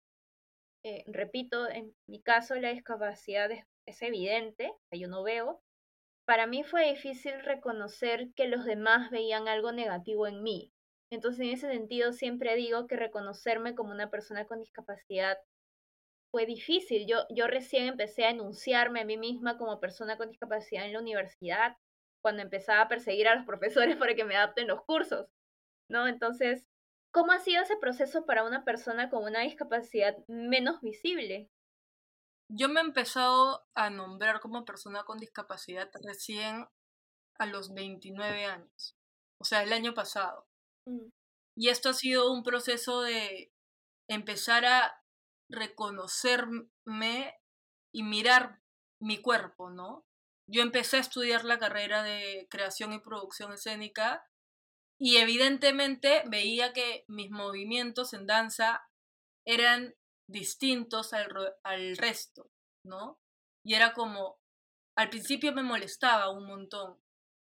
eh, 0.83 1.03
repito, 1.07 1.69
en 1.69 1.95
mi 2.07 2.21
caso 2.21 2.55
la 2.55 2.69
discapacidad 2.69 3.51
es, 3.51 3.65
es 3.85 4.01
evidente, 4.01 4.73
yo 4.91 5.07
no 5.07 5.23
veo, 5.23 5.61
para 6.25 6.45
mí 6.45 6.63
fue 6.63 6.89
difícil 6.89 7.39
reconocer 7.41 8.33
que 8.35 8.49
los 8.49 8.65
demás 8.65 9.09
veían 9.11 9.47
algo 9.47 9.71
negativo 9.71 10.27
en 10.27 10.43
mí. 10.43 10.73
Entonces, 11.09 11.39
en 11.39 11.53
ese 11.53 11.71
sentido, 11.71 12.11
siempre 12.11 12.55
digo 12.57 12.85
que 12.85 12.97
reconocerme 12.97 13.75
como 13.75 13.91
una 13.91 14.09
persona 14.09 14.45
con 14.45 14.59
discapacidad 14.59 15.37
fue 16.31 16.45
difícil. 16.45 17.07
Yo, 17.07 17.25
yo 17.29 17.47
recién 17.47 17.87
empecé 17.87 18.25
a 18.25 18.31
enunciarme 18.31 19.01
a 19.01 19.05
mí 19.05 19.17
misma 19.17 19.57
como 19.57 19.79
persona 19.79 20.17
con 20.17 20.29
discapacidad 20.29 20.85
en 20.85 20.93
la 20.93 20.99
universidad, 20.99 21.77
cuando 22.21 22.41
empezaba 22.41 22.81
a 22.81 22.87
perseguir 22.87 23.27
a 23.27 23.35
los 23.35 23.45
profesores 23.47 23.95
para 23.97 24.15
que 24.15 24.25
me 24.25 24.35
adapten 24.35 24.67
los 24.67 24.83
cursos. 24.83 25.27
¿no? 25.89 26.07
Entonces, 26.07 26.65
¿cómo 27.11 27.31
ha 27.31 27.39
sido 27.39 27.63
ese 27.63 27.77
proceso 27.77 28.25
para 28.25 28.43
una 28.43 28.63
persona 28.63 29.09
con 29.09 29.23
una 29.23 29.41
discapacidad 29.41 30.17
menos 30.27 30.81
visible? 30.81 31.49
Yo 32.49 32.69
me 32.69 32.79
he 32.79 32.83
empezado 32.83 33.65
a 33.75 33.89
nombrar 33.89 34.39
como 34.39 34.65
persona 34.65 35.03
con 35.03 35.17
discapacidad 35.17 35.89
recién 36.03 36.65
a 37.39 37.45
los 37.45 37.73
29 37.73 38.45
años, 38.45 38.97
o 39.39 39.43
sea, 39.43 39.63
el 39.63 39.73
año 39.73 39.93
pasado. 39.93 40.47
Mm. 40.85 41.09
Y 41.57 41.69
esto 41.69 41.89
ha 41.89 41.93
sido 41.93 42.31
un 42.31 42.43
proceso 42.43 43.01
de 43.01 43.51
empezar 44.07 44.65
a 44.65 45.03
reconocerme 45.49 47.39
y 47.93 48.03
mirar 48.03 48.61
mi 48.99 49.21
cuerpo, 49.21 49.69
¿no? 49.69 50.05
Yo 50.49 50.61
empecé 50.61 50.97
a 50.97 51.01
estudiar 51.01 51.43
la 51.43 51.59
carrera 51.59 52.03
de 52.03 52.47
creación 52.49 52.93
y 52.93 52.99
producción 52.99 53.53
escénica 53.53 54.25
y 54.99 55.17
evidentemente 55.17 56.23
veía 56.27 56.73
que 56.73 57.05
mis 57.07 57.29
movimientos 57.29 58.13
en 58.13 58.27
danza 58.27 58.89
eran 59.45 59.95
distintos 60.27 61.13
al, 61.13 61.55
al 61.63 61.97
resto, 61.97 62.49
¿no? 62.83 63.19
Y 63.63 63.75
era 63.75 63.93
como, 63.93 64.39
al 64.95 65.09
principio 65.09 65.53
me 65.53 65.63
molestaba 65.63 66.29
un 66.29 66.45
montón. 66.45 66.99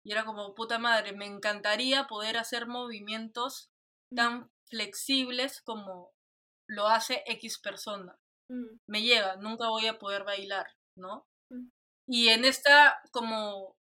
Y 0.05 0.13
era 0.13 0.25
como, 0.25 0.55
puta 0.55 0.79
madre, 0.79 1.13
me 1.13 1.27
encantaría 1.27 2.07
poder 2.07 2.37
hacer 2.37 2.67
movimientos 2.67 3.71
mm. 4.11 4.17
tan 4.17 4.51
flexibles 4.67 5.63
como 5.63 6.13
lo 6.69 6.89
hace 6.89 7.23
X 7.27 7.59
persona. 7.59 8.19
Mm. 8.49 8.79
Me 8.87 9.03
llega, 9.03 9.37
nunca 9.37 9.69
voy 9.69 9.87
a 9.87 9.99
poder 9.99 10.25
bailar, 10.25 10.67
¿no? 10.97 11.27
Mm. 11.51 11.69
Y 12.09 12.29
en 12.29 12.45
esta 12.45 13.01
como 13.11 13.77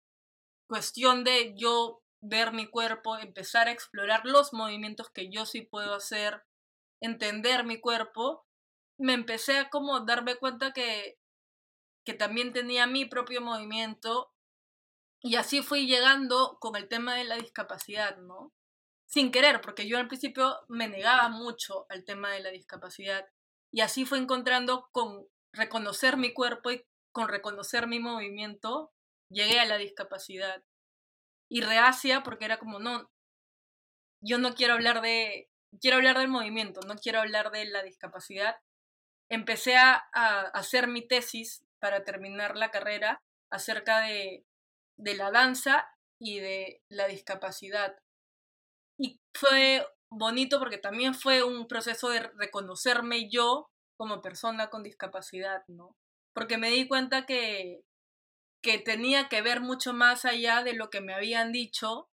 cuestión 0.68 1.24
de 1.24 1.56
yo 1.56 2.02
ver 2.22 2.52
mi 2.52 2.68
cuerpo, 2.68 3.18
empezar 3.18 3.68
a 3.68 3.72
explorar 3.72 4.26
los 4.26 4.54
movimientos 4.54 5.10
que 5.10 5.30
yo 5.32 5.46
sí 5.46 5.62
puedo 5.62 5.96
hacer, 5.96 6.44
entender 7.02 7.64
mi 7.64 7.80
cuerpo, 7.80 8.46
me 9.00 9.14
empecé 9.14 9.58
a 9.58 9.70
como 9.70 10.02
darme 10.02 10.36
cuenta 10.36 10.74
que, 10.74 11.18
que 12.06 12.14
también 12.14 12.52
tenía 12.52 12.88
mi 12.88 13.06
propio 13.06 13.42
movimiento 13.42 14.32
y 15.22 15.36
así 15.36 15.62
fui 15.62 15.88
llegando 15.88 16.58
con 16.60 16.76
el 16.76 16.88
tema 16.88 17.16
de 17.16 17.24
la 17.24 17.36
discapacidad, 17.36 18.18
¿no? 18.18 18.54
Sin 19.10 19.32
querer, 19.32 19.60
porque 19.62 19.88
yo 19.88 19.98
al 19.98 20.08
principio 20.08 20.56
me 20.68 20.88
negaba 20.88 21.30
mucho 21.30 21.88
al 21.90 22.06
tema 22.06 22.32
de 22.32 22.42
la 22.42 22.52
discapacidad 22.52 23.28
y 23.72 23.82
así 23.82 24.06
fue 24.06 24.20
encontrando 24.20 24.88
con 24.92 25.28
reconocer 25.52 26.16
mi 26.16 26.32
cuerpo 26.32 26.72
y 26.72 26.86
con 27.12 27.28
reconocer 27.28 27.88
mi 27.88 28.00
movimiento, 28.00 28.92
llegué 29.32 29.60
a 29.60 29.66
la 29.66 29.78
discapacidad 29.78 30.64
y 31.50 31.62
reacia 31.62 32.22
porque 32.22 32.46
era 32.46 32.60
como, 32.60 32.80
no, 32.80 33.10
yo 34.22 34.38
no 34.38 34.54
quiero 34.54 34.74
hablar 34.74 35.02
de, 35.02 35.50
quiero 35.82 35.98
hablar 35.98 36.20
del 36.20 36.28
movimiento, 36.28 36.82
no 36.82 36.96
quiero 36.96 37.20
hablar 37.20 37.52
de 37.52 37.66
la 37.66 37.84
discapacidad. 37.84 38.58
Empecé 39.30 39.76
a, 39.78 39.96
hacer 40.54 40.88
mi 40.88 41.08
tesis 41.08 41.64
para 41.80 42.04
terminar 42.04 42.56
la 42.58 42.72
carrera 42.72 43.22
acerca 43.52 44.02
de, 44.02 44.46
de 44.98 45.16
la 45.16 45.32
danza 45.32 45.88
y 46.20 46.40
de 46.40 46.84
la 46.90 47.08
discapacidad. 47.08 47.98
Fue 49.34 49.86
bonito 50.12 50.60
porque 50.60 50.78
también 50.78 51.14
fue 51.14 51.44
un 51.44 51.68
proceso 51.68 52.10
de 52.10 52.22
reconocerme 52.36 53.30
yo 53.30 53.70
como 53.98 54.22
persona 54.22 54.70
con 54.70 54.84
discapacidad, 54.84 55.64
¿no? 55.68 55.96
Porque 56.34 56.58
me 56.58 56.70
di 56.72 56.88
cuenta 56.88 57.26
que, 57.26 57.84
que 58.64 58.80
tenía 58.80 59.30
que 59.30 59.42
ver 59.42 59.62
mucho 59.62 59.94
más 59.94 60.26
allá 60.26 60.64
de 60.64 60.74
lo 60.74 60.90
que 60.90 61.02
me 61.02 61.14
habían 61.14 61.52
dicho 61.52 62.10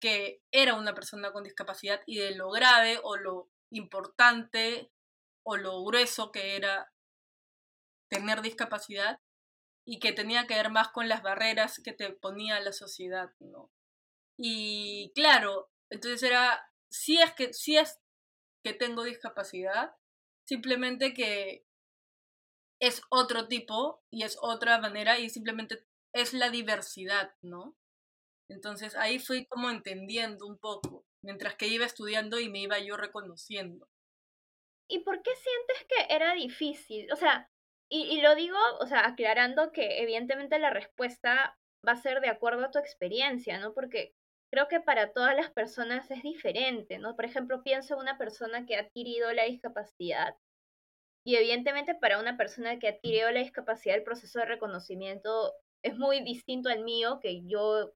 que 0.00 0.40
era 0.52 0.74
una 0.74 0.94
persona 0.94 1.32
con 1.32 1.44
discapacidad 1.44 2.00
y 2.06 2.18
de 2.18 2.34
lo 2.34 2.50
grave 2.50 3.00
o 3.02 3.16
lo 3.16 3.50
importante 3.70 4.90
o 5.44 5.56
lo 5.56 5.84
grueso 5.84 6.30
que 6.30 6.56
era 6.56 6.92
tener 8.08 8.42
discapacidad 8.42 9.20
y 9.86 9.98
que 9.98 10.12
tenía 10.12 10.46
que 10.46 10.54
ver 10.54 10.70
más 10.70 10.88
con 10.88 11.08
las 11.08 11.22
barreras 11.22 11.80
que 11.82 11.92
te 11.92 12.12
ponía 12.12 12.60
la 12.60 12.72
sociedad, 12.72 13.30
¿no? 13.40 13.70
Y 14.38 15.12
claro, 15.14 15.70
entonces 15.90 16.22
era, 16.22 16.70
sí 16.90 17.20
es 17.20 17.32
que, 17.34 17.52
sí 17.52 17.76
es 17.76 17.98
que 18.64 18.72
tengo 18.72 19.04
discapacidad, 19.04 19.94
simplemente 20.46 21.14
que 21.14 21.64
es 22.80 23.02
otro 23.10 23.48
tipo 23.48 24.02
y 24.10 24.22
es 24.24 24.38
otra 24.40 24.78
manera 24.78 25.18
y 25.18 25.30
simplemente 25.30 25.84
es 26.14 26.32
la 26.32 26.50
diversidad, 26.50 27.34
¿no? 27.42 27.76
Entonces 28.48 28.96
ahí 28.96 29.18
fui 29.18 29.46
como 29.46 29.70
entendiendo 29.70 30.46
un 30.46 30.58
poco, 30.58 31.04
mientras 31.22 31.56
que 31.56 31.66
iba 31.66 31.84
estudiando 31.84 32.38
y 32.40 32.48
me 32.48 32.60
iba 32.60 32.78
yo 32.78 32.96
reconociendo. 32.96 33.88
¿Y 34.88 35.00
por 35.00 35.22
qué 35.22 35.30
sientes 35.36 35.86
que 35.86 36.14
era 36.14 36.32
difícil? 36.34 37.12
O 37.12 37.16
sea, 37.16 37.50
y, 37.90 38.04
y 38.04 38.22
lo 38.22 38.34
digo, 38.34 38.56
o 38.80 38.86
sea, 38.86 39.06
aclarando 39.06 39.70
que 39.72 40.00
evidentemente 40.00 40.58
la 40.58 40.70
respuesta 40.70 41.58
va 41.86 41.92
a 41.92 41.96
ser 41.96 42.20
de 42.20 42.30
acuerdo 42.30 42.64
a 42.64 42.70
tu 42.70 42.78
experiencia, 42.78 43.58
¿no? 43.58 43.74
Porque 43.74 44.14
creo 44.50 44.68
que 44.68 44.80
para 44.80 45.12
todas 45.12 45.36
las 45.36 45.50
personas 45.50 46.10
es 46.10 46.22
diferente, 46.22 46.98
¿no? 46.98 47.16
Por 47.16 47.24
ejemplo, 47.24 47.62
pienso 47.62 47.94
en 47.94 48.00
una 48.00 48.18
persona 48.18 48.66
que 48.66 48.76
ha 48.76 48.80
adquirido 48.80 49.32
la 49.32 49.44
discapacidad 49.44 50.36
y 51.28 51.36
evidentemente 51.36 51.94
para 51.94 52.18
una 52.18 52.38
persona 52.38 52.78
que 52.78 52.88
ha 52.88 52.92
adquirido 52.92 53.30
la 53.30 53.40
discapacidad 53.40 53.96
el 53.96 54.02
proceso 54.02 54.38
de 54.38 54.46
reconocimiento 54.46 55.52
es 55.82 55.96
muy 55.98 56.22
distinto 56.22 56.70
al 56.70 56.84
mío, 56.84 57.20
que 57.20 57.46
yo, 57.46 57.92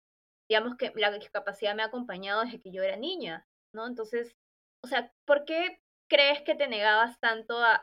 digamos 0.50 0.76
que 0.76 0.92
la 0.96 1.10
discapacidad 1.10 1.74
me 1.74 1.82
ha 1.82 1.86
acompañado 1.86 2.42
desde 2.44 2.60
que 2.60 2.70
yo 2.70 2.82
era 2.82 2.96
niña, 2.96 3.46
¿no? 3.72 3.86
Entonces, 3.86 4.36
o 4.84 4.86
sea, 4.86 5.10
¿por 5.24 5.46
qué 5.46 5.80
crees 6.08 6.42
que 6.42 6.54
te 6.54 6.68
negabas 6.68 7.18
tanto 7.20 7.56
a, 7.58 7.82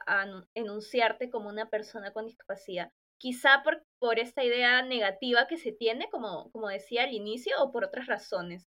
enunciarte 0.53 1.31
como 1.31 1.49
una 1.49 1.69
persona 1.69 2.13
con 2.13 2.27
discapacidad? 2.27 2.91
Quizá 3.17 3.63
por, 3.63 3.83
por 3.99 4.17
esta 4.17 4.43
idea 4.43 4.81
negativa 4.81 5.47
que 5.47 5.57
se 5.57 5.71
tiene, 5.71 6.09
como, 6.09 6.51
como 6.51 6.69
decía 6.69 7.03
al 7.03 7.13
inicio, 7.13 7.61
o 7.61 7.71
por 7.71 7.83
otras 7.83 8.07
razones. 8.07 8.67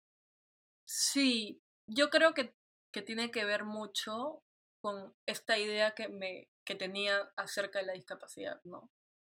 Sí, 0.84 1.62
yo 1.87 2.10
creo 2.10 2.34
que, 2.34 2.54
que 2.92 3.02
tiene 3.02 3.30
que 3.30 3.44
ver 3.44 3.64
mucho 3.64 4.42
con 4.80 5.14
esta 5.26 5.58
idea 5.58 5.92
que, 5.92 6.08
me, 6.08 6.49
que 6.64 6.75
tenía 6.75 7.32
acerca 7.37 7.78
de 7.78 7.87
la 7.87 7.92
discapacidad, 7.92 8.60
¿no? 8.64 8.90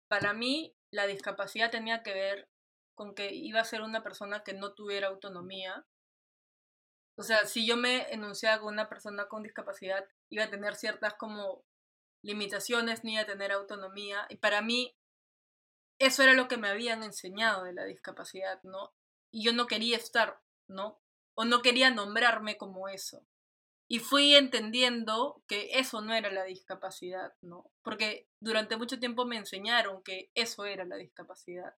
Para 0.07 0.33
mí, 0.33 0.75
la 0.91 1.07
discapacidad 1.07 1.71
tenía 1.71 2.03
que 2.03 2.13
ver 2.13 2.49
con 2.95 3.13
que 3.13 3.33
iba 3.33 3.59
a 3.59 3.65
ser 3.65 3.81
una 3.81 4.03
persona 4.03 4.43
que 4.43 4.53
no 4.53 4.73
tuviera 4.73 5.07
autonomía. 5.07 5.85
O 7.15 7.23
sea, 7.23 7.45
si 7.45 7.65
yo 7.65 7.77
me 7.77 8.11
enunciaba 8.11 8.61
con 8.61 8.73
una 8.73 8.89
persona 8.89 9.27
con 9.27 9.43
discapacidad, 9.43 10.05
iba 10.29 10.43
a 10.43 10.49
tener 10.49 10.75
ciertas 10.75 11.15
como 11.15 11.63
limitaciones, 12.23 13.03
ni 13.03 13.17
a 13.17 13.25
tener 13.25 13.51
autonomía. 13.51 14.25
Y 14.29 14.37
para 14.37 14.61
mí, 14.61 14.95
eso 15.99 16.23
era 16.23 16.33
lo 16.33 16.47
que 16.47 16.57
me 16.57 16.69
habían 16.69 17.03
enseñado 17.03 17.63
de 17.63 17.73
la 17.73 17.85
discapacidad, 17.85 18.61
¿no? 18.63 18.93
Y 19.31 19.43
yo 19.43 19.53
no 19.53 19.67
quería 19.67 19.97
estar, 19.97 20.39
¿no? 20.67 20.99
O 21.35 21.45
no 21.45 21.61
quería 21.61 21.89
nombrarme 21.89 22.57
como 22.57 22.87
eso. 22.87 23.25
Y 23.89 23.99
fui 23.99 24.35
entendiendo 24.35 25.41
que 25.47 25.79
eso 25.79 26.01
no 26.01 26.13
era 26.13 26.29
la 26.29 26.43
discapacidad, 26.43 27.33
¿no? 27.41 27.71
Porque 27.83 28.27
durante 28.39 28.75
mucho 28.75 28.99
tiempo 28.99 29.25
me 29.25 29.37
enseñaron 29.37 30.03
que 30.03 30.29
eso 30.35 30.65
era 30.65 30.83
la 30.83 30.97
discapacidad. 30.97 31.73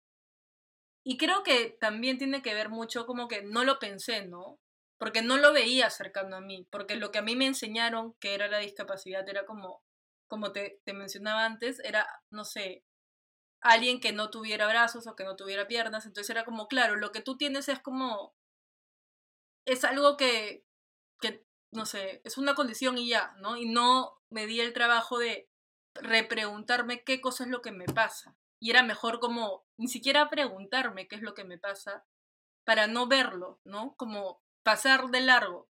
Y 1.03 1.17
creo 1.17 1.43
que 1.43 1.77
también 1.79 2.17
tiene 2.17 2.41
que 2.41 2.53
ver 2.53 2.69
mucho 2.69 3.05
como 3.05 3.27
que 3.27 3.41
no 3.41 3.63
lo 3.63 3.79
pensé, 3.79 4.25
¿no? 4.25 4.59
Porque 4.97 5.21
no 5.21 5.38
lo 5.38 5.53
veía 5.53 5.89
cercano 5.89 6.38
a 6.38 6.41
mí, 6.41 6.67
porque 6.71 6.95
lo 6.95 7.12
que 7.12 7.19
a 7.19 7.21
mí 7.21 7.36
me 7.36 7.45
enseñaron 7.45 8.13
que 8.19 8.33
era 8.33 8.47
la 8.47 8.59
discapacidad 8.59 9.27
era 9.27 9.45
como, 9.45 9.83
como 10.27 10.51
te, 10.51 10.81
te 10.86 10.93
mencionaba 10.93 11.46
antes, 11.46 11.79
era, 11.79 12.07
no 12.29 12.46
sé, 12.46 12.83
alguien 13.61 14.00
que 14.00 14.11
no 14.13 14.29
tuviera 14.29 14.67
brazos 14.67 15.07
o 15.07 15.15
que 15.15 15.24
no 15.24 15.35
tuviera 15.35 15.67
piernas, 15.67 16.05
entonces 16.05 16.29
era 16.29 16.46
como, 16.46 16.67
claro, 16.67 16.96
lo 16.96 17.11
que 17.11 17.22
tú 17.22 17.37
tienes 17.37 17.70
es 17.70 17.79
como, 17.79 18.35
es 19.65 19.83
algo 19.83 20.17
que, 20.17 20.65
que 21.20 21.46
no 21.72 21.85
sé, 21.85 22.22
es 22.24 22.37
una 22.37 22.55
condición 22.55 22.98
y 22.98 23.09
ya, 23.09 23.35
¿no? 23.39 23.57
Y 23.57 23.65
no 23.67 24.17
me 24.29 24.46
di 24.46 24.59
el 24.61 24.74
trabajo 24.74 25.20
de 25.20 25.50
repreguntarme 25.96 27.03
qué 27.03 27.22
cosa 27.22 27.43
es 27.43 27.50
lo 27.50 27.61
que 27.61 27.72
me 27.72 27.85
pasa. 27.85 28.35
Y 28.59 28.72
era 28.72 28.83
mejor 28.83 29.20
como 29.20 29.65
ni 29.77 29.87
siquiera 29.87 30.29
preguntarme 30.29 31.07
qué 31.07 31.15
es 31.15 31.22
lo 31.22 31.33
que 31.33 31.43
me 31.43 31.57
pasa 31.57 32.05
para 32.65 32.87
no 32.87 33.07
verlo, 33.07 33.59
¿no? 33.63 33.96
Como 33.98 34.41
pasar 34.63 35.07
de 35.07 35.22
largo, 35.22 35.70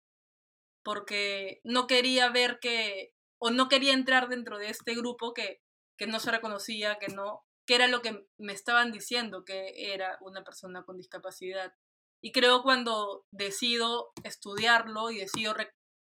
porque 0.83 1.61
no 1.63 1.87
quería 1.87 2.29
ver 2.29 2.59
que, 2.59 3.13
o 3.39 3.49
no 3.49 3.67
quería 3.67 3.93
entrar 3.93 4.29
dentro 4.29 4.57
de 4.57 4.69
este 4.69 4.95
grupo 4.95 5.33
que, 5.33 5.61
que 5.97 6.07
no 6.07 6.19
se 6.19 6.31
reconocía, 6.31 6.97
que 6.99 7.07
no, 7.07 7.45
que 7.65 7.75
era 7.75 7.87
lo 7.87 8.01
que 8.01 8.27
me 8.37 8.53
estaban 8.53 8.91
diciendo 8.91 9.43
que 9.43 9.93
era 9.93 10.17
una 10.21 10.43
persona 10.43 10.83
con 10.83 10.97
discapacidad. 10.97 11.73
Y 12.21 12.31
creo 12.31 12.63
cuando 12.63 13.25
decido 13.31 14.11
estudiarlo 14.23 15.11
y 15.11 15.19
decido 15.19 15.55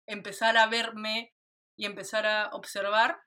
empezar 0.08 0.58
a 0.58 0.68
verme 0.68 1.34
y 1.78 1.86
empezar 1.86 2.26
a 2.26 2.50
observar, 2.54 3.22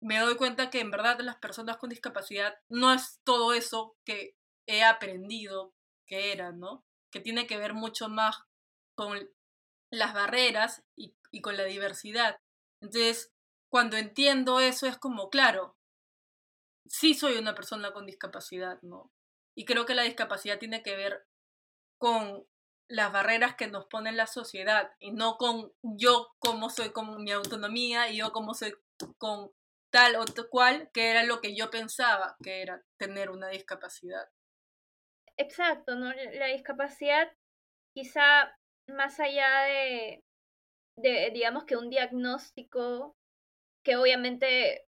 me 0.00 0.18
doy 0.18 0.36
cuenta 0.36 0.70
que 0.70 0.80
en 0.80 0.90
verdad 0.90 1.20
las 1.20 1.36
personas 1.36 1.76
con 1.76 1.90
discapacidad 1.90 2.54
no 2.68 2.92
es 2.92 3.20
todo 3.24 3.52
eso 3.52 3.96
que 4.04 4.36
he 4.66 4.82
aprendido 4.82 5.74
que 6.06 6.32
era, 6.32 6.52
¿no? 6.52 6.84
Que 7.10 7.20
tiene 7.20 7.46
que 7.46 7.56
ver 7.56 7.74
mucho 7.74 8.08
más 8.08 8.38
con 8.96 9.30
las 9.90 10.12
barreras 10.12 10.82
y, 10.96 11.16
y 11.30 11.40
con 11.40 11.56
la 11.56 11.64
diversidad. 11.64 12.36
Entonces, 12.80 13.32
cuando 13.70 13.96
entiendo 13.96 14.60
eso 14.60 14.86
es 14.86 14.98
como, 14.98 15.30
claro, 15.30 15.76
sí 16.86 17.14
soy 17.14 17.36
una 17.36 17.54
persona 17.54 17.92
con 17.92 18.06
discapacidad, 18.06 18.80
¿no? 18.82 19.12
Y 19.54 19.64
creo 19.64 19.86
que 19.86 19.94
la 19.94 20.02
discapacidad 20.02 20.58
tiene 20.58 20.82
que 20.82 20.96
ver 20.96 21.26
con 21.98 22.46
las 22.88 23.12
barreras 23.12 23.54
que 23.54 23.68
nos 23.68 23.86
pone 23.86 24.12
la 24.12 24.26
sociedad 24.26 24.92
y 24.98 25.12
no 25.12 25.36
con 25.36 25.72
yo 25.82 26.34
como 26.38 26.68
soy 26.68 26.90
con 26.90 27.22
mi 27.22 27.30
autonomía 27.30 28.10
y 28.10 28.18
yo 28.18 28.32
como 28.32 28.54
soy 28.54 28.74
con 29.18 29.50
tal 29.90 30.16
o 30.16 30.24
cual, 30.50 30.90
que 30.92 31.10
era 31.10 31.22
lo 31.22 31.40
que 31.40 31.54
yo 31.54 31.70
pensaba 31.70 32.36
que 32.42 32.62
era 32.62 32.82
tener 32.98 33.30
una 33.30 33.48
discapacidad. 33.48 34.26
Exacto, 35.36 35.94
¿no? 35.94 36.12
La 36.12 36.46
discapacidad 36.46 37.30
quizá 37.94 38.56
más 38.88 39.20
allá 39.20 39.62
de, 39.62 40.24
de 40.96 41.30
digamos 41.32 41.64
que 41.64 41.76
un 41.76 41.90
diagnóstico 41.90 43.16
que 43.84 43.96
obviamente, 43.96 44.86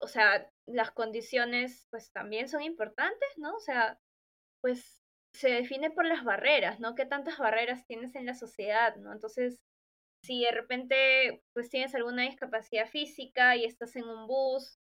o 0.00 0.08
sea, 0.08 0.50
las 0.68 0.90
condiciones 0.92 1.86
pues 1.90 2.12
también 2.12 2.48
son 2.48 2.62
importantes, 2.62 3.28
¿no? 3.36 3.54
O 3.56 3.60
sea, 3.60 3.98
pues 4.62 5.02
se 5.34 5.50
define 5.50 5.90
por 5.90 6.06
las 6.06 6.24
barreras, 6.24 6.80
¿no? 6.80 6.94
¿Qué 6.94 7.06
tantas 7.06 7.38
barreras 7.38 7.86
tienes 7.86 8.14
en 8.14 8.26
la 8.26 8.34
sociedad, 8.34 8.96
¿no? 8.96 9.12
Entonces, 9.12 9.60
si 10.22 10.42
de 10.44 10.52
repente 10.52 11.44
pues 11.54 11.70
tienes 11.70 11.94
alguna 11.94 12.24
discapacidad 12.24 12.88
física 12.88 13.56
y 13.56 13.64
estás 13.64 13.96
en 13.96 14.04
un 14.04 14.26
bus, 14.26 14.78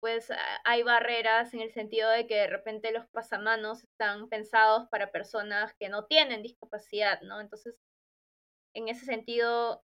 pues 0.00 0.30
hay 0.64 0.82
barreras 0.82 1.54
en 1.54 1.60
el 1.60 1.72
sentido 1.72 2.10
de 2.10 2.26
que 2.26 2.36
de 2.36 2.46
repente 2.48 2.92
los 2.92 3.06
pasamanos 3.08 3.84
están 3.84 4.28
pensados 4.28 4.88
para 4.90 5.10
personas 5.12 5.74
que 5.78 5.88
no 5.88 6.06
tienen 6.06 6.42
discapacidad, 6.42 7.20
¿no? 7.22 7.40
Entonces, 7.40 7.76
en 8.74 8.88
ese 8.88 9.06
sentido, 9.06 9.82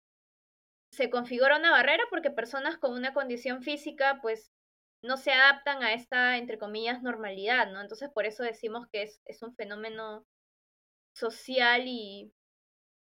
se 0.91 1.11
configura 1.11 1.59
una 1.59 1.71
barrera 1.71 2.05
porque 2.11 2.31
personas 2.31 2.79
con 2.79 2.95
una 2.95 3.13
condición 3.13 3.63
física 3.63 4.19
pues 4.23 4.53
no 5.03 5.17
se 5.17 5.33
adaptan 5.33 5.83
a 5.83 5.95
esta, 5.95 6.37
entre 6.39 6.59
comillas, 6.59 7.03
normalidad, 7.03 7.71
¿no? 7.71 7.81
Entonces 7.81 8.11
por 8.11 8.27
eso 8.27 8.43
decimos 8.43 8.87
que 8.93 9.03
es, 9.03 9.21
es 9.27 9.43
un 9.43 9.55
fenómeno 9.55 10.27
social 11.13 11.85
y, 11.87 12.33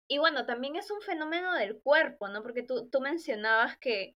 y 0.08 0.18
bueno, 0.20 0.46
también 0.46 0.76
es 0.76 0.92
un 0.92 1.02
fenómeno 1.02 1.54
del 1.56 1.82
cuerpo, 1.82 2.28
¿no? 2.30 2.44
Porque 2.44 2.64
tú, 2.64 2.90
tú 2.90 3.02
mencionabas 3.02 3.78
que, 3.78 4.16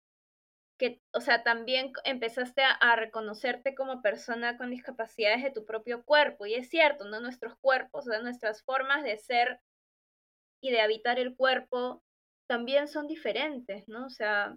que, 0.78 1.00
o 1.12 1.20
sea, 1.20 1.42
también 1.44 1.92
empezaste 2.04 2.62
a, 2.62 2.72
a, 2.72 2.96
reconocerte 2.96 3.74
como 3.74 4.02
persona 4.02 4.56
con 4.56 4.70
discapacidades 4.70 5.42
de 5.42 5.50
tu 5.50 5.64
propio 5.66 6.04
cuerpo, 6.04 6.46
y 6.46 6.54
es 6.54 6.68
cierto, 6.68 7.04
¿no? 7.06 7.20
Nuestros 7.20 7.54
cuerpos, 7.60 8.06
o 8.06 8.10
sea, 8.10 8.20
nuestras 8.22 8.62
formas 8.64 9.02
de 9.04 9.18
ser 9.18 9.60
y 10.62 10.70
de 10.70 10.80
habitar 10.80 11.18
el 11.18 11.36
cuerpo 11.36 12.02
también 12.46 12.88
son 12.88 13.06
diferentes, 13.06 13.88
¿no? 13.88 14.06
O 14.06 14.10
sea, 14.10 14.56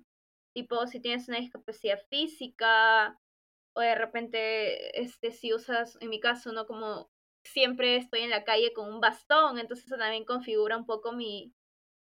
tipo 0.55 0.87
si 0.87 1.01
tienes 1.01 1.27
una 1.27 1.37
discapacidad 1.37 1.99
física 2.09 3.19
o 3.75 3.81
de 3.81 3.93
repente 3.93 4.99
este 5.01 5.31
si 5.31 5.53
usas 5.53 5.97
en 5.99 6.09
mi 6.09 6.21
caso 6.21 6.53
no 6.53 6.65
como 6.65 7.11
siempre 7.43 7.97
estoy 7.97 8.21
en 8.21 8.29
la 8.29 8.45
calle 8.45 8.71
con 8.73 8.91
un 8.91 9.01
bastón 9.01 9.59
entonces 9.59 9.85
eso 9.85 9.97
también 9.97 10.23
configura 10.23 10.77
un 10.77 10.85
poco 10.85 11.11
mi 11.11 11.53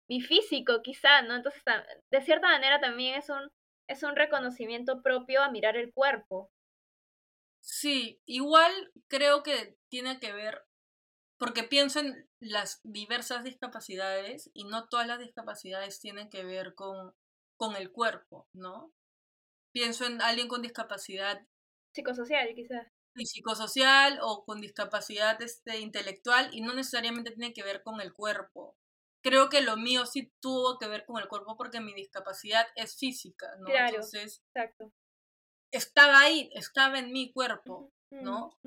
mi 0.09 0.21
físico 0.21 0.83
quizá 0.83 1.23
no 1.23 1.35
entonces 1.35 1.63
de 2.11 2.21
cierta 2.21 2.49
manera 2.49 2.79
también 2.79 3.15
es 3.15 3.31
un 3.31 3.51
es 3.89 4.03
un 4.03 4.17
reconocimiento 4.17 5.01
propio 5.01 5.43
a 5.43 5.51
mirar 5.51 5.77
el 5.77 5.93
cuerpo. 5.93 6.51
Sí 7.61 8.21
igual 8.27 8.93
creo 9.09 9.43
que 9.43 9.79
tiene 9.89 10.21
que 10.21 10.33
ver 10.33 10.63
porque 11.39 11.63
pienso 11.63 12.01
en 12.01 12.29
las 12.41 12.81
diversas 12.83 13.45
discapacidades 13.45 14.51
y 14.53 14.65
no 14.65 14.89
todas 14.89 15.07
las 15.07 15.21
discapacidades 15.21 16.01
tienen 16.01 16.29
que 16.29 16.45
ver 16.45 16.75
con 16.75 17.15
con 17.57 17.77
el 17.77 17.91
cuerpo, 17.91 18.49
¿no? 18.53 18.93
pienso 19.77 20.07
en 20.07 20.23
alguien 20.23 20.49
con 20.49 20.63
discapacidad 20.63 21.47
psicosocial, 21.95 22.55
quizás. 22.55 22.87
Y 23.15 23.27
psicosocial 23.27 24.19
o 24.23 24.43
con 24.47 24.63
discapacidad 24.63 25.41
este, 25.43 25.81
intelectual 25.81 26.49
y 26.55 26.63
no 26.63 26.73
necesariamente 26.73 27.33
tiene 27.33 27.53
que 27.53 27.63
ver 27.63 27.83
con 27.83 28.01
el 28.01 28.15
cuerpo. 28.15 28.75
Creo 29.23 29.51
que 29.51 29.61
lo 29.61 29.77
mío 29.77 30.07
sí 30.07 30.33
tuvo 30.41 30.79
que 30.79 30.89
ver 30.89 31.05
con 31.05 31.21
el 31.21 31.29
cuerpo 31.29 31.59
porque 31.59 31.83
mi 31.83 31.93
discapacidad 31.93 32.67
es 32.75 32.97
física, 32.97 33.55
¿no? 33.59 33.67
Claro, 33.67 33.89
Entonces, 33.89 34.43
exacto. 34.55 34.95
estaba 35.71 36.21
ahí, 36.21 36.49
estaba 36.55 36.99
en 36.99 37.13
mi 37.13 37.31
cuerpo, 37.31 37.93
¿no? 38.11 38.59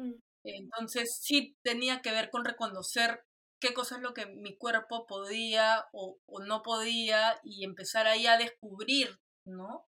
Entonces 0.43 1.17
sí 1.19 1.58
tenía 1.63 2.04
que 2.04 2.12
ver 2.12 2.30
con 2.30 2.45
reconocer 2.45 3.25
qué 3.60 3.74
cosa 3.74 3.95
es 3.95 4.02
lo 4.02 4.13
que 4.13 4.26
mi 4.26 4.58
cuerpo 4.58 5.06
podía 5.06 5.88
o, 5.91 6.19
no 6.45 6.62
podía 6.63 7.39
y 7.43 7.65
empezar 7.65 8.08
ahí 8.08 8.28
a 8.28 8.38
descubrir, 8.38 9.19
¿no? 9.45 9.88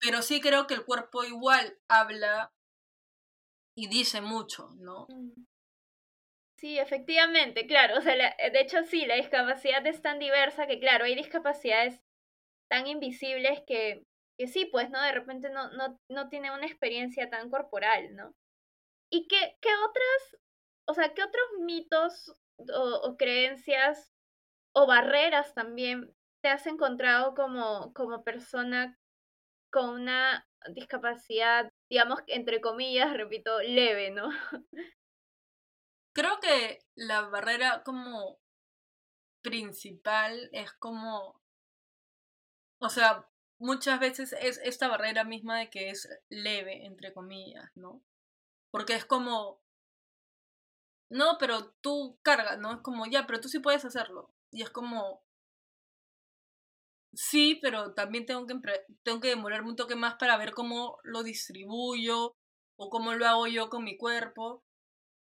Pero 0.00 0.22
sí 0.22 0.40
creo 0.40 0.66
que 0.66 0.74
el 0.74 0.84
cuerpo 0.84 1.24
igual 1.24 1.78
habla 1.88 2.52
y 3.76 3.88
dice 3.88 4.20
mucho, 4.20 4.70
¿no? 4.76 5.06
Mm. 5.08 5.46
Sí, 6.58 6.78
efectivamente, 6.78 7.66
claro. 7.66 7.98
O 7.98 8.00
sea, 8.00 8.14
de 8.14 8.60
hecho 8.60 8.82
sí, 8.84 9.04
la 9.06 9.16
discapacidad 9.16 9.86
es 9.86 10.00
tan 10.00 10.18
diversa 10.18 10.66
que, 10.66 10.80
claro, 10.80 11.04
hay 11.04 11.14
discapacidades 11.14 12.00
tan 12.70 12.86
invisibles 12.86 13.62
que, 13.66 14.04
que 14.38 14.46
sí, 14.46 14.64
pues, 14.66 14.88
¿no? 14.90 15.02
De 15.02 15.12
repente 15.12 15.50
no, 15.50 15.70
no, 15.72 16.00
no 16.08 16.28
tiene 16.28 16.52
una 16.52 16.66
experiencia 16.66 17.28
tan 17.28 17.50
corporal, 17.50 18.14
¿no? 18.14 18.34
¿Y 19.10 19.26
qué, 19.28 19.56
qué 19.60 19.68
otras, 19.88 20.40
o 20.86 20.94
sea, 20.94 21.12
qué 21.12 21.22
otros 21.22 21.44
mitos 21.60 22.34
o, 22.58 23.16
creencias 23.16 24.12
o 24.74 24.86
barreras 24.86 25.54
también 25.54 26.14
te 26.42 26.48
has 26.48 26.66
encontrado 26.66 27.34
como, 27.34 27.92
como 27.94 28.22
persona 28.22 28.98
con 29.70 29.88
una 29.90 30.46
discapacidad, 30.72 31.70
digamos, 31.90 32.20
entre 32.26 32.60
comillas, 32.60 33.12
repito, 33.12 33.60
leve, 33.60 34.10
¿no? 34.10 34.28
Creo 36.14 36.38
que 36.40 36.78
la 36.94 37.22
barrera 37.22 37.82
como 37.82 38.38
principal 39.42 40.48
es 40.52 40.72
como, 40.74 41.40
o 42.78 42.88
sea, 42.88 43.28
muchas 43.58 43.98
veces 43.98 44.32
es 44.40 44.58
esta 44.62 44.88
barrera 44.88 45.24
misma 45.24 45.58
de 45.58 45.70
que 45.70 45.90
es 45.90 46.08
leve, 46.28 46.86
entre 46.86 47.12
comillas, 47.12 47.70
¿no? 47.74 48.02
Porque 48.70 48.94
es 48.94 49.04
como, 49.04 49.63
no, 51.14 51.38
pero 51.38 51.70
tú 51.80 52.18
cargas, 52.22 52.58
¿no? 52.58 52.72
Es 52.72 52.80
como, 52.80 53.06
ya, 53.06 53.24
pero 53.24 53.40
tú 53.40 53.48
sí 53.48 53.60
puedes 53.60 53.84
hacerlo. 53.84 54.34
Y 54.50 54.62
es 54.62 54.70
como, 54.70 55.22
sí, 57.12 57.60
pero 57.62 57.94
también 57.94 58.26
tengo 58.26 58.44
que, 58.48 58.56
tengo 59.04 59.20
que 59.20 59.28
demorarme 59.28 59.68
un 59.70 59.76
toque 59.76 59.94
más 59.94 60.16
para 60.16 60.36
ver 60.36 60.52
cómo 60.52 60.98
lo 61.04 61.22
distribuyo 61.22 62.34
o 62.76 62.90
cómo 62.90 63.14
lo 63.14 63.28
hago 63.28 63.46
yo 63.46 63.70
con 63.70 63.84
mi 63.84 63.96
cuerpo. 63.96 64.64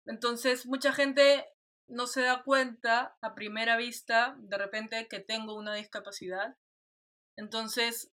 Entonces, 0.05 0.65
mucha 0.67 0.93
gente 0.93 1.49
no 1.89 2.07
se 2.07 2.21
da 2.21 2.43
cuenta 2.43 3.17
a 3.21 3.35
primera 3.35 3.75
vista, 3.75 4.37
de 4.39 4.57
repente, 4.57 5.09
que 5.09 5.19
tengo 5.19 5.53
una 5.53 5.75
discapacidad. 5.75 6.55
Entonces, 7.35 8.09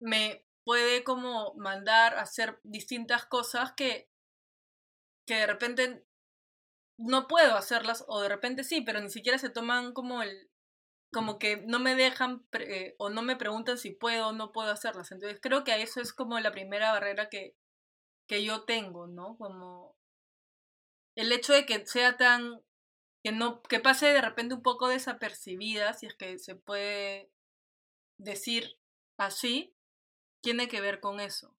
me 0.00 0.46
puede 0.64 1.04
como 1.04 1.52
mandar 1.56 2.14
a 2.14 2.22
hacer 2.22 2.58
distintas 2.62 3.26
cosas 3.26 3.72
que, 3.72 4.08
que 5.26 5.34
de 5.34 5.46
repente 5.46 6.06
no 6.98 7.26
puedo 7.26 7.56
hacerlas 7.56 8.04
o 8.08 8.20
de 8.20 8.28
repente 8.28 8.64
sí, 8.64 8.80
pero 8.82 9.00
ni 9.00 9.10
siquiera 9.10 9.38
se 9.38 9.50
toman 9.50 9.92
como 9.92 10.22
el 10.22 10.50
como 11.12 11.38
que 11.38 11.58
no 11.58 11.78
me 11.78 11.94
dejan 11.94 12.44
eh, 12.52 12.96
o 12.98 13.08
no 13.08 13.22
me 13.22 13.36
preguntan 13.36 13.78
si 13.78 13.92
puedo 13.92 14.28
o 14.28 14.32
no 14.32 14.52
puedo 14.52 14.72
hacerlas. 14.72 15.12
Entonces 15.12 15.38
creo 15.40 15.62
que 15.62 15.80
eso 15.80 16.00
es 16.00 16.12
como 16.12 16.38
la 16.40 16.50
primera 16.50 16.92
barrera 16.92 17.28
que, 17.28 17.54
que 18.28 18.44
yo 18.44 18.64
tengo, 18.64 19.06
¿no? 19.06 19.36
Como 19.38 19.96
el 21.14 21.30
hecho 21.32 21.52
de 21.52 21.66
que 21.66 21.86
sea 21.86 22.16
tan 22.16 22.60
que 23.22 23.32
no 23.32 23.62
que 23.62 23.80
pase 23.80 24.06
de 24.06 24.20
repente 24.20 24.54
un 24.54 24.62
poco 24.62 24.88
desapercibida, 24.88 25.94
si 25.94 26.06
es 26.06 26.14
que 26.14 26.38
se 26.38 26.56
puede 26.56 27.30
decir 28.18 28.78
así, 29.16 29.74
tiene 30.42 30.68
que 30.68 30.80
ver 30.80 31.00
con 31.00 31.20
eso. 31.20 31.56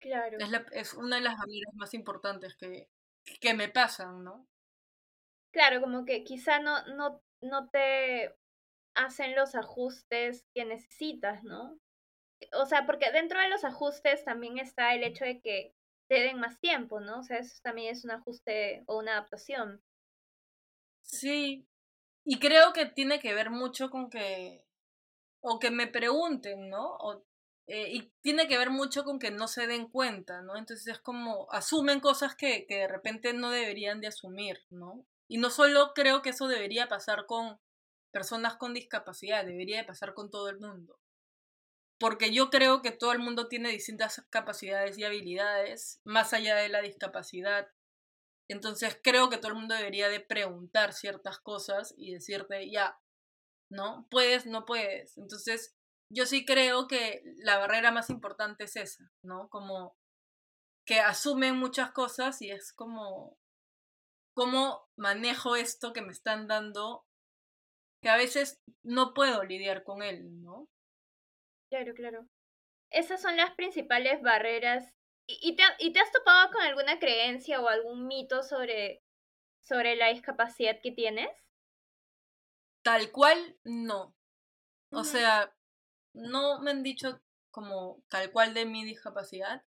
Claro. 0.00 0.38
Es, 0.40 0.50
la, 0.50 0.64
es 0.72 0.94
una 0.94 1.16
de 1.16 1.22
las 1.22 1.36
barreras 1.36 1.74
más 1.74 1.92
importantes 1.94 2.56
que, 2.56 2.88
que 3.40 3.54
me 3.54 3.68
pasan, 3.68 4.24
¿no? 4.24 4.46
Claro, 5.52 5.80
como 5.80 6.04
que 6.04 6.24
quizá 6.24 6.60
no, 6.60 6.82
no, 6.94 7.22
no 7.40 7.68
te 7.70 8.34
hacen 8.94 9.34
los 9.34 9.54
ajustes 9.54 10.46
que 10.54 10.64
necesitas, 10.64 11.42
¿no? 11.44 11.78
O 12.54 12.66
sea, 12.66 12.86
porque 12.86 13.10
dentro 13.12 13.40
de 13.40 13.48
los 13.48 13.64
ajustes 13.64 14.24
también 14.24 14.58
está 14.58 14.94
el 14.94 15.04
hecho 15.04 15.24
de 15.24 15.40
que 15.40 15.74
te 16.08 16.20
den 16.20 16.40
más 16.40 16.58
tiempo, 16.58 17.00
¿no? 17.00 17.20
O 17.20 17.22
sea, 17.22 17.38
eso 17.38 17.58
también 17.62 17.92
es 17.92 18.04
un 18.04 18.10
ajuste 18.12 18.82
o 18.86 18.98
una 18.98 19.12
adaptación. 19.12 19.82
Sí, 21.02 21.66
y 22.24 22.38
creo 22.38 22.72
que 22.72 22.86
tiene 22.86 23.20
que 23.20 23.34
ver 23.34 23.50
mucho 23.50 23.90
con 23.90 24.10
que, 24.10 24.64
o 25.40 25.58
que 25.58 25.70
me 25.70 25.86
pregunten, 25.86 26.68
¿no? 26.68 26.96
O 26.96 27.24
eh, 27.72 27.88
y 27.88 28.12
tiene 28.20 28.48
que 28.48 28.58
ver 28.58 28.70
mucho 28.70 29.04
con 29.04 29.20
que 29.20 29.30
no 29.30 29.46
se 29.46 29.68
den 29.68 29.88
cuenta, 29.88 30.42
¿no? 30.42 30.56
Entonces 30.56 30.88
es 30.88 30.98
como 30.98 31.46
asumen 31.52 32.00
cosas 32.00 32.34
que, 32.34 32.66
que 32.66 32.78
de 32.78 32.88
repente 32.88 33.32
no 33.32 33.50
deberían 33.50 34.00
de 34.00 34.08
asumir, 34.08 34.58
¿no? 34.70 35.06
Y 35.28 35.38
no 35.38 35.50
solo 35.50 35.92
creo 35.94 36.20
que 36.20 36.30
eso 36.30 36.48
debería 36.48 36.88
pasar 36.88 37.26
con 37.26 37.60
personas 38.10 38.56
con 38.56 38.74
discapacidad, 38.74 39.44
debería 39.44 39.78
de 39.78 39.84
pasar 39.84 40.14
con 40.14 40.32
todo 40.32 40.48
el 40.48 40.58
mundo. 40.58 40.98
Porque 42.00 42.32
yo 42.32 42.50
creo 42.50 42.82
que 42.82 42.90
todo 42.90 43.12
el 43.12 43.20
mundo 43.20 43.46
tiene 43.46 43.70
distintas 43.70 44.20
capacidades 44.30 44.98
y 44.98 45.04
habilidades 45.04 46.00
más 46.02 46.32
allá 46.32 46.56
de 46.56 46.70
la 46.70 46.82
discapacidad. 46.82 47.68
Entonces 48.48 48.98
creo 49.00 49.30
que 49.30 49.36
todo 49.38 49.52
el 49.52 49.58
mundo 49.58 49.76
debería 49.76 50.08
de 50.08 50.18
preguntar 50.18 50.92
ciertas 50.92 51.38
cosas 51.38 51.94
y 51.96 52.14
decirte, 52.14 52.68
ya, 52.68 52.98
¿no? 53.70 54.08
Puedes, 54.10 54.46
no 54.46 54.64
puedes. 54.64 55.16
Entonces 55.18 55.76
yo 56.10 56.26
sí 56.26 56.44
creo 56.44 56.86
que 56.88 57.22
la 57.38 57.58
barrera 57.58 57.92
más 57.92 58.10
importante 58.10 58.64
es 58.64 58.76
esa, 58.76 59.04
¿no? 59.22 59.48
Como 59.48 59.96
que 60.84 61.00
asumen 61.00 61.56
muchas 61.56 61.92
cosas 61.92 62.42
y 62.42 62.50
es 62.50 62.72
como, 62.72 63.38
¿cómo 64.34 64.88
manejo 64.96 65.54
esto 65.54 65.92
que 65.92 66.02
me 66.02 66.12
están 66.12 66.48
dando? 66.48 67.04
Que 68.02 68.08
a 68.08 68.16
veces 68.16 68.60
no 68.82 69.14
puedo 69.14 69.44
lidiar 69.44 69.84
con 69.84 70.02
él, 70.02 70.42
¿no? 70.42 70.68
Claro, 71.70 71.94
claro. 71.94 72.26
Esas 72.90 73.22
son 73.22 73.36
las 73.36 73.54
principales 73.54 74.20
barreras. 74.20 74.92
¿Y, 75.28 75.54
te, 75.54 75.62
¿y 75.78 75.92
te 75.92 76.00
has 76.00 76.10
topado 76.10 76.50
con 76.50 76.62
alguna 76.62 76.98
creencia 76.98 77.60
o 77.60 77.68
algún 77.68 78.08
mito 78.08 78.42
sobre, 78.42 79.04
sobre 79.60 79.94
la 79.94 80.08
discapacidad 80.08 80.80
que 80.82 80.90
tienes? 80.90 81.30
Tal 82.82 83.12
cual, 83.12 83.56
no. 83.62 84.16
O 84.92 85.04
sea, 85.04 85.54
no 86.14 86.60
me 86.60 86.70
han 86.70 86.82
dicho 86.82 87.20
como 87.50 88.02
tal 88.08 88.30
cual 88.32 88.54
de 88.54 88.66
mi 88.66 88.84
discapacidad, 88.84 89.64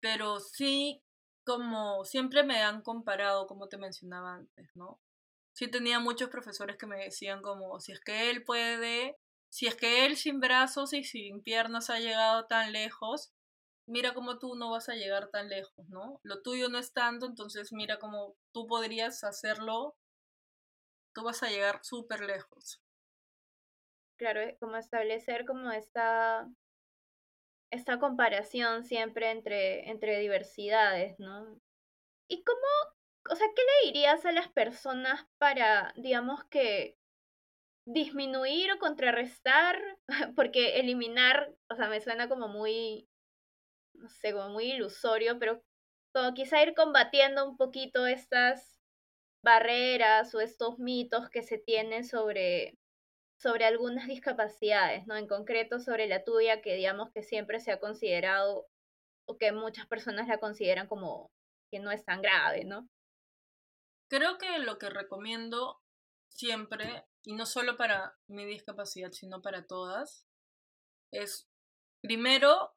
pero 0.00 0.40
sí 0.40 1.02
como 1.44 2.04
siempre 2.04 2.42
me 2.44 2.62
han 2.62 2.82
comparado, 2.82 3.46
como 3.46 3.68
te 3.68 3.78
mencionaba 3.78 4.34
antes, 4.34 4.70
¿no? 4.74 5.00
Sí 5.52 5.68
tenía 5.68 6.00
muchos 6.00 6.30
profesores 6.30 6.76
que 6.76 6.86
me 6.86 7.04
decían 7.04 7.42
como, 7.42 7.80
si 7.80 7.92
es 7.92 8.00
que 8.00 8.30
él 8.30 8.44
puede, 8.44 9.18
si 9.50 9.66
es 9.66 9.76
que 9.76 10.06
él 10.06 10.16
sin 10.16 10.40
brazos 10.40 10.92
y 10.94 11.04
sin 11.04 11.42
piernas 11.42 11.90
ha 11.90 12.00
llegado 12.00 12.46
tan 12.46 12.72
lejos, 12.72 13.32
mira 13.86 14.14
cómo 14.14 14.38
tú 14.38 14.56
no 14.56 14.70
vas 14.70 14.88
a 14.88 14.94
llegar 14.94 15.28
tan 15.30 15.48
lejos, 15.48 15.88
¿no? 15.88 16.20
Lo 16.24 16.42
tuyo 16.42 16.68
no 16.68 16.78
es 16.78 16.92
tanto, 16.92 17.26
entonces 17.26 17.72
mira 17.72 17.98
cómo 17.98 18.36
tú 18.52 18.66
podrías 18.66 19.22
hacerlo, 19.24 19.96
tú 21.14 21.22
vas 21.24 21.42
a 21.42 21.50
llegar 21.50 21.80
súper 21.84 22.20
lejos 22.22 22.83
claro, 24.16 24.40
como 24.60 24.76
establecer 24.76 25.44
como 25.44 25.70
esta, 25.70 26.48
esta 27.70 27.98
comparación 27.98 28.84
siempre 28.84 29.30
entre, 29.30 29.90
entre 29.90 30.18
diversidades, 30.20 31.18
¿no? 31.18 31.60
¿Y 32.28 32.42
cómo, 32.44 32.94
o 33.30 33.36
sea, 33.36 33.46
qué 33.54 33.62
le 33.62 33.92
dirías 33.92 34.24
a 34.24 34.32
las 34.32 34.48
personas 34.48 35.26
para, 35.38 35.92
digamos 35.96 36.44
que, 36.44 36.96
disminuir 37.86 38.72
o 38.72 38.78
contrarrestar? 38.78 39.78
Porque 40.36 40.80
eliminar, 40.80 41.54
o 41.70 41.74
sea, 41.74 41.88
me 41.88 42.00
suena 42.00 42.28
como 42.28 42.48
muy, 42.48 43.08
no 43.94 44.08
sé, 44.08 44.32
como 44.32 44.50
muy 44.50 44.72
ilusorio, 44.72 45.38
pero 45.38 45.62
como 46.14 46.32
quizá 46.34 46.62
ir 46.62 46.74
combatiendo 46.74 47.48
un 47.48 47.56
poquito 47.56 48.06
estas 48.06 48.80
barreras 49.44 50.34
o 50.34 50.40
estos 50.40 50.78
mitos 50.78 51.28
que 51.28 51.42
se 51.42 51.58
tienen 51.58 52.04
sobre, 52.04 52.78
sobre 53.44 53.66
algunas 53.66 54.08
discapacidades, 54.08 55.06
¿no? 55.06 55.16
En 55.16 55.28
concreto 55.28 55.78
sobre 55.78 56.06
la 56.06 56.24
tuya, 56.24 56.62
que 56.62 56.76
digamos 56.76 57.10
que 57.12 57.22
siempre 57.22 57.60
se 57.60 57.72
ha 57.72 57.78
considerado 57.78 58.66
o 59.26 59.36
que 59.36 59.52
muchas 59.52 59.86
personas 59.86 60.28
la 60.28 60.38
consideran 60.38 60.88
como 60.88 61.30
que 61.70 61.78
no 61.78 61.90
es 61.90 62.02
tan 62.06 62.22
grave, 62.22 62.64
¿no? 62.64 62.88
Creo 64.08 64.38
que 64.38 64.58
lo 64.60 64.78
que 64.78 64.88
recomiendo 64.88 65.82
siempre, 66.30 67.04
y 67.22 67.34
no 67.34 67.44
solo 67.44 67.76
para 67.76 68.16
mi 68.28 68.46
discapacidad, 68.46 69.12
sino 69.12 69.42
para 69.42 69.66
todas, 69.66 70.26
es 71.12 71.46
primero, 72.00 72.72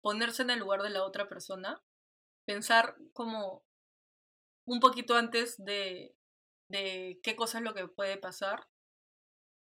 ponerse 0.00 0.40
en 0.40 0.50
el 0.50 0.60
lugar 0.60 0.80
de 0.80 0.90
la 0.90 1.04
otra 1.04 1.28
persona, 1.28 1.82
pensar 2.46 2.96
como 3.12 3.62
un 4.64 4.80
poquito 4.80 5.16
antes 5.16 5.62
de, 5.62 6.16
de 6.70 7.20
qué 7.22 7.36
cosa 7.36 7.58
es 7.58 7.64
lo 7.64 7.74
que 7.74 7.88
puede 7.88 8.16
pasar. 8.16 8.66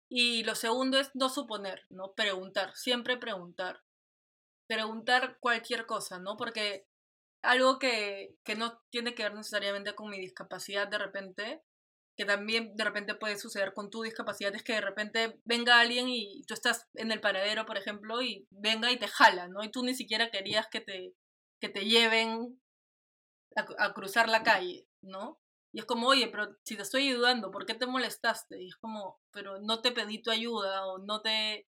Y 0.10 0.43
lo 0.43 0.56
segundo 0.56 1.00
es 1.00 1.12
no 1.13 1.30
suponer, 1.30 1.86
¿no? 1.89 2.13
Preguntar, 2.13 2.76
siempre 2.76 3.17
preguntar. 3.17 3.82
Preguntar 4.67 5.38
cualquier 5.39 5.86
cosa, 5.86 6.19
¿no? 6.19 6.36
Porque 6.36 6.88
algo 7.43 7.80
que, 7.80 8.36
que 8.43 8.56
no 8.56 8.82
tiene 8.89 9.13
que 9.15 9.24
ver 9.24 9.36
necesariamente 9.36 9.95
con 9.95 10.10
mi 10.10 10.19
discapacidad 10.19 10.88
de 10.88 10.98
repente, 10.98 11.62
que 12.17 12.26
también 12.26 12.76
de 12.76 12.84
repente 12.84 13.15
puede 13.15 13.38
suceder 13.38 13.74
con 13.74 13.89
tu 13.89 14.02
discapacidad, 14.02 14.54
es 14.54 14.63
que 14.63 14.74
de 14.74 14.82
repente 14.82 15.39
venga 15.45 15.80
alguien 15.80 16.10
y 16.10 16.43
tú 16.48 16.54
estás 16.54 16.88
en 16.95 17.12
el 17.12 17.22
paradero, 17.22 17.65
por 17.65 17.78
ejemplo, 17.78 18.22
y 18.22 18.48
venga 18.52 18.91
y 18.91 18.98
te 18.98 19.08
jala, 19.08 19.48
¿no? 19.48 19.63
Y 19.63 19.72
tú 19.72 19.84
ni 19.84 19.95
siquiera 19.95 20.32
querías 20.32 20.67
que 20.69 20.82
te, 20.82 21.13
que 21.62 21.69
te 21.69 21.86
lleven 21.86 22.60
a, 23.56 23.93
cruzar 23.93 24.30
la 24.30 24.43
calle, 24.43 24.88
¿no? 25.02 25.39
Y 25.72 25.80
es 25.80 25.86
como, 25.86 26.08
oye, 26.08 26.28
pero 26.28 26.58
si 26.64 26.76
te 26.76 26.82
estoy 26.82 27.10
ayudando, 27.10 27.52
¿por 27.52 27.66
qué 27.66 27.76
te 27.76 27.86
molestaste? 27.86 28.62
Y 28.62 28.68
es 28.68 28.76
como, 28.78 29.20
pero 29.32 29.60
no 29.60 29.82
te 29.82 29.92
pedí 29.92 30.22
tu 30.22 30.32
ayuda 30.32 30.86
o 30.88 30.98
no 30.98 31.22
te, 31.22 31.68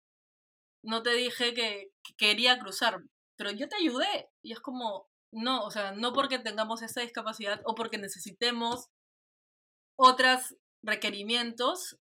no 0.83 1.01
te 1.03 1.13
dije 1.13 1.53
que, 1.53 1.91
que 2.03 2.15
quería 2.15 2.59
cruzar, 2.59 3.03
pero 3.37 3.51
yo 3.51 3.67
te 3.67 3.75
ayudé. 3.77 4.29
Y 4.43 4.51
es 4.51 4.59
como, 4.59 5.09
no, 5.31 5.63
o 5.63 5.71
sea, 5.71 5.91
no 5.93 6.13
porque 6.13 6.39
tengamos 6.39 6.81
esa 6.81 7.01
discapacidad 7.01 7.61
o 7.65 7.75
porque 7.75 7.97
necesitemos 7.97 8.89
otros 9.97 10.55
requerimientos, 10.83 11.97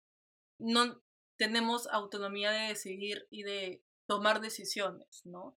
no 0.59 1.03
tenemos 1.39 1.87
autonomía 1.89 2.51
de 2.51 2.69
decidir 2.69 3.27
y 3.31 3.43
de 3.43 3.83
tomar 4.07 4.41
decisiones, 4.41 5.23
¿no? 5.25 5.57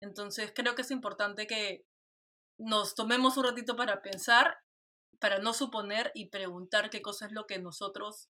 Entonces 0.00 0.52
creo 0.54 0.74
que 0.74 0.82
es 0.82 0.90
importante 0.90 1.46
que 1.46 1.84
nos 2.58 2.94
tomemos 2.94 3.36
un 3.36 3.44
ratito 3.44 3.76
para 3.76 4.02
pensar, 4.02 4.56
para 5.20 5.38
no 5.38 5.52
suponer 5.52 6.10
y 6.14 6.30
preguntar 6.30 6.90
qué 6.90 7.02
cosa 7.02 7.26
es 7.26 7.32
lo 7.32 7.46
que 7.46 7.58
nosotros 7.58 8.30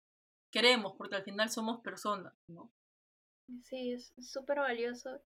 queremos, 0.51 0.93
porque 0.97 1.17
al 1.17 1.23
final 1.23 1.49
somos 1.49 1.81
personas, 1.81 2.33
¿no? 2.47 2.71
Sí, 3.63 3.91
es 3.91 4.13
súper 4.17 4.59
valioso. 4.59 5.21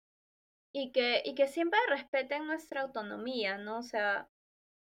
Y 0.72 0.92
que, 0.92 1.22
y 1.24 1.34
que 1.34 1.48
siempre 1.48 1.78
respeten 1.88 2.46
nuestra 2.46 2.82
autonomía, 2.82 3.58
¿no? 3.58 3.78
O 3.78 3.82
sea, 3.82 4.28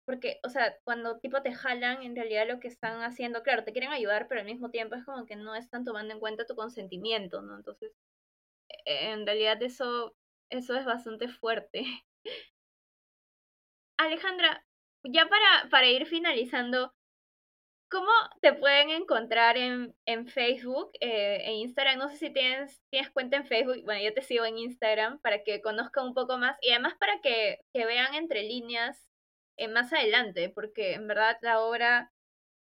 porque, 0.06 0.40
o 0.44 0.50
sea, 0.50 0.78
cuando 0.84 1.20
tipo 1.20 1.42
te 1.42 1.54
jalan, 1.54 2.02
en 2.04 2.16
realidad 2.16 2.48
lo 2.48 2.60
que 2.60 2.68
están 2.68 3.02
haciendo, 3.02 3.44
claro, 3.44 3.64
te 3.64 3.72
quieren 3.72 3.92
ayudar, 3.92 4.28
pero 4.28 4.42
al 4.42 4.48
mismo 4.48 4.70
tiempo 4.70 4.96
es 4.96 5.06
como 5.06 5.26
que 5.26 5.36
no 5.36 5.56
están 5.56 5.86
tomando 5.86 6.14
en 6.14 6.20
cuenta 6.20 6.46
tu 6.46 6.56
consentimiento, 6.56 7.42
¿no? 7.42 7.56
Entonces, 7.56 7.92
e, 8.86 9.12
en 9.12 9.26
realidad 9.26 9.62
eso, 9.62 10.16
eso 10.50 10.76
es 10.76 10.86
bastante 10.86 11.28
fuerte. 11.28 11.84
Alejandra, 13.98 14.66
ya 15.04 15.28
para, 15.28 15.70
para 15.70 15.88
ir 15.88 16.06
finalizando, 16.06 16.94
¿cómo 17.90 18.12
te 18.42 18.54
pueden 18.54 18.90
encontrar 18.90 19.58
en, 19.58 19.96
en 20.06 20.28
Facebook 20.28 20.92
e 21.00 21.54
Instagram? 21.54 22.00
No 22.00 22.10
sé 22.10 22.18
si 22.18 22.34
tienes, 22.34 22.82
tienes 22.90 23.12
cuenta 23.12 23.38
en 23.38 23.46
Facebook, 23.46 23.84
bueno, 23.86 24.02
yo 24.04 24.14
te 24.14 24.22
sigo 24.22 24.46
en 24.46 24.58
Instagram 24.58 25.20
para 25.20 25.44
que 25.44 25.62
conozcan 25.62 26.08
un 26.08 26.14
poco 26.14 26.38
más 26.38 26.58
y 26.62 26.72
además 26.72 26.96
para 27.00 27.22
que, 27.22 27.60
que 27.74 27.86
vean 27.86 28.16
entre 28.16 28.44
líneas 28.44 29.10
eh, 29.58 29.68
más 29.68 29.94
adelante, 29.94 30.50
porque 30.50 30.94
en 30.94 31.08
verdad 31.08 31.38
la 31.42 31.60
obra 31.62 32.12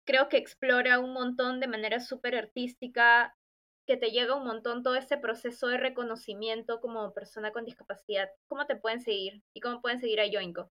creo 0.07 0.29
que 0.29 0.37
explora 0.37 1.01
un 1.01 1.13
montón 1.13 1.61
de 1.61 1.69
manera 1.69 2.01
súper 2.01 2.37
artística, 2.37 3.35
que 3.87 3.97
te 3.97 4.11
llega 4.11 4.35
un 4.37 4.45
montón 4.47 4.83
todo 4.83 4.97
ese 4.97 5.17
proceso 5.17 5.69
de 5.69 5.79
reconocimiento 5.79 6.81
como 6.81 7.15
persona 7.15 7.53
con 7.53 7.65
discapacidad. 7.65 8.31
¿Cómo 8.49 8.67
te 8.67 8.77
pueden 8.77 9.01
seguir? 9.01 9.43
¿Y 9.55 9.61
cómo 9.61 9.81
pueden 9.81 10.01
seguir 10.01 10.21
a 10.21 10.27
Yoinco? 10.27 10.71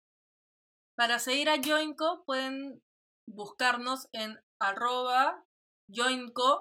Para 0.96 1.18
seguir 1.18 1.48
a 1.48 1.56
Yoinco 1.56 2.24
pueden 2.24 2.80
buscarnos 3.26 4.08
en 4.12 4.38
arroba 4.60 5.44
yoinco.cia 5.88 6.54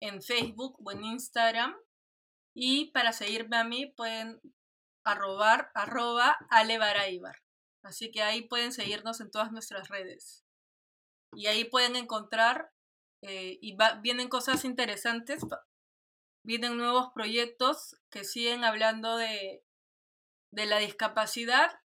en 0.00 0.20
Facebook 0.22 0.76
o 0.84 0.90
en 0.92 1.04
Instagram. 1.04 1.74
Y 2.54 2.90
para 2.92 3.12
seguirme 3.14 3.56
a 3.56 3.64
mí 3.64 3.86
pueden 3.96 4.38
arrobar 5.04 5.70
arroba 5.74 6.36
alevaraibar. 6.50 7.38
Así 7.82 8.10
que 8.10 8.22
ahí 8.22 8.42
pueden 8.42 8.72
seguirnos 8.72 9.20
en 9.20 9.30
todas 9.30 9.50
nuestras 9.50 9.88
redes. 9.88 10.44
Y 11.34 11.46
ahí 11.46 11.64
pueden 11.64 11.96
encontrar, 11.96 12.70
eh, 13.22 13.58
y 13.62 13.74
vienen 14.02 14.28
cosas 14.28 14.66
interesantes, 14.66 15.42
vienen 16.44 16.76
nuevos 16.76 17.08
proyectos 17.14 17.96
que 18.10 18.24
siguen 18.24 18.64
hablando 18.64 19.16
de, 19.16 19.64
de 20.52 20.66
la 20.66 20.76
discapacidad 20.78 21.81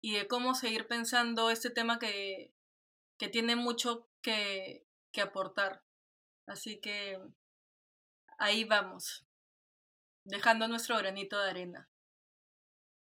y 0.00 0.14
de 0.16 0.28
cómo 0.28 0.54
seguir 0.54 0.86
pensando 0.86 1.50
este 1.50 1.70
tema 1.70 1.98
que, 1.98 2.52
que 3.18 3.28
tiene 3.28 3.56
mucho 3.56 4.08
que, 4.22 4.84
aportar. 5.20 5.82
Así 6.46 6.80
que 6.80 7.18
ahí 8.38 8.62
vamos, 8.62 9.26
dejando 10.22 10.68
nuestro 10.68 10.96
granito 10.96 11.36
de 11.42 11.50
arena. 11.50 11.88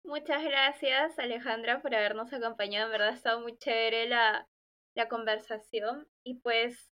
Muchas 0.05 0.45
gracias 0.45 1.19
Alejandra 1.19 1.83
por 1.83 1.93
habernos 1.93 2.33
acompañado, 2.33 2.87
en 2.87 2.93
verdad 2.93 3.09
ha 3.09 3.15
estado 3.15 3.41
muy 3.41 3.59
chévere 3.59 4.09
la, 4.09 4.49
la 4.95 5.09
conversación 5.09 6.07
y 6.23 6.35
pues 6.35 6.93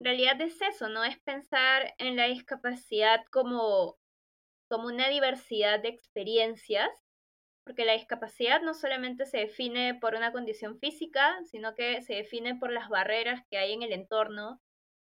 en 0.00 0.04
realidad 0.04 0.40
es 0.40 0.60
eso, 0.60 0.88
¿no? 0.88 1.04
Es 1.04 1.18
pensar 1.20 1.94
en 1.98 2.16
la 2.16 2.26
discapacidad 2.26 3.24
como, 3.30 3.98
como 4.68 4.88
una 4.88 5.08
diversidad 5.08 5.80
de 5.80 5.88
experiencias, 5.88 6.90
porque 7.70 7.84
la 7.84 7.92
discapacidad 7.92 8.62
no 8.62 8.74
solamente 8.74 9.26
se 9.26 9.38
define 9.38 9.94
por 9.94 10.16
una 10.16 10.32
condición 10.32 10.80
física, 10.80 11.38
sino 11.44 11.76
que 11.76 12.02
se 12.02 12.14
define 12.14 12.56
por 12.56 12.72
las 12.72 12.88
barreras 12.88 13.44
que 13.48 13.58
hay 13.58 13.72
en 13.72 13.82
el 13.82 13.92
entorno 13.92 14.60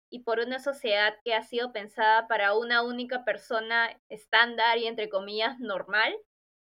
y 0.09 0.23
por 0.23 0.39
una 0.39 0.57
sociedad 0.57 1.13
que 1.23 1.35
ha 1.35 1.43
sido 1.43 1.71
pensada 1.71 2.27
para 2.27 2.55
una 2.55 2.81
única 2.81 3.23
persona 3.23 4.01
estándar 4.09 4.79
y 4.79 4.87
entre 4.87 5.09
comillas 5.09 5.59
normal 5.59 6.17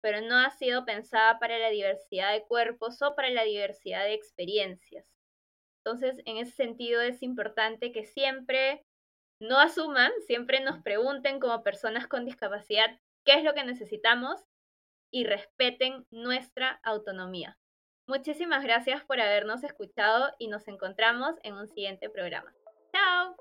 pero 0.01 0.21
no 0.21 0.39
ha 0.39 0.51
sido 0.51 0.85
pensada 0.85 1.41
para 1.41 1.59
la 1.59 1.71
diversidad 1.71 2.33
de 2.33 2.45
cuerpos 2.45 3.03
o 3.03 3.17
para 3.17 3.31
la 3.31 3.43
diversidad 3.43 4.05
de 4.05 4.15
experiencias. 4.15 5.13
Entonces, 5.85 6.23
en 6.25 6.37
ese 6.37 6.53
sentido 6.53 7.01
es 7.01 7.21
importante 7.21 7.91
que 7.91 8.05
siempre 8.05 8.87
no 9.41 9.59
asuman, 9.59 10.13
siempre 10.25 10.61
nos 10.61 10.83
pregunten 10.85 11.41
como 11.41 11.65
personas 11.65 12.07
con 12.07 12.25
discapacidad 12.25 12.97
qué 13.25 13.35
es 13.35 13.43
lo 13.43 13.55
que 13.55 13.65
necesitamos 13.65 14.47
y 15.11 15.25
respeten 15.25 16.07
nuestra 16.11 16.81
autonomía. 16.83 17.59
Muchísimas 18.07 18.65
gracias 18.65 19.05
por 19.05 19.21
habernos 19.21 19.63
escuchado 19.63 20.33
y 20.39 20.49
nos 20.49 20.67
encontramos 20.69 21.37
en 21.43 21.55
un 21.55 21.69
siguiente 21.69 22.11
programa. 22.11 22.53
¡Chao! 22.93 23.37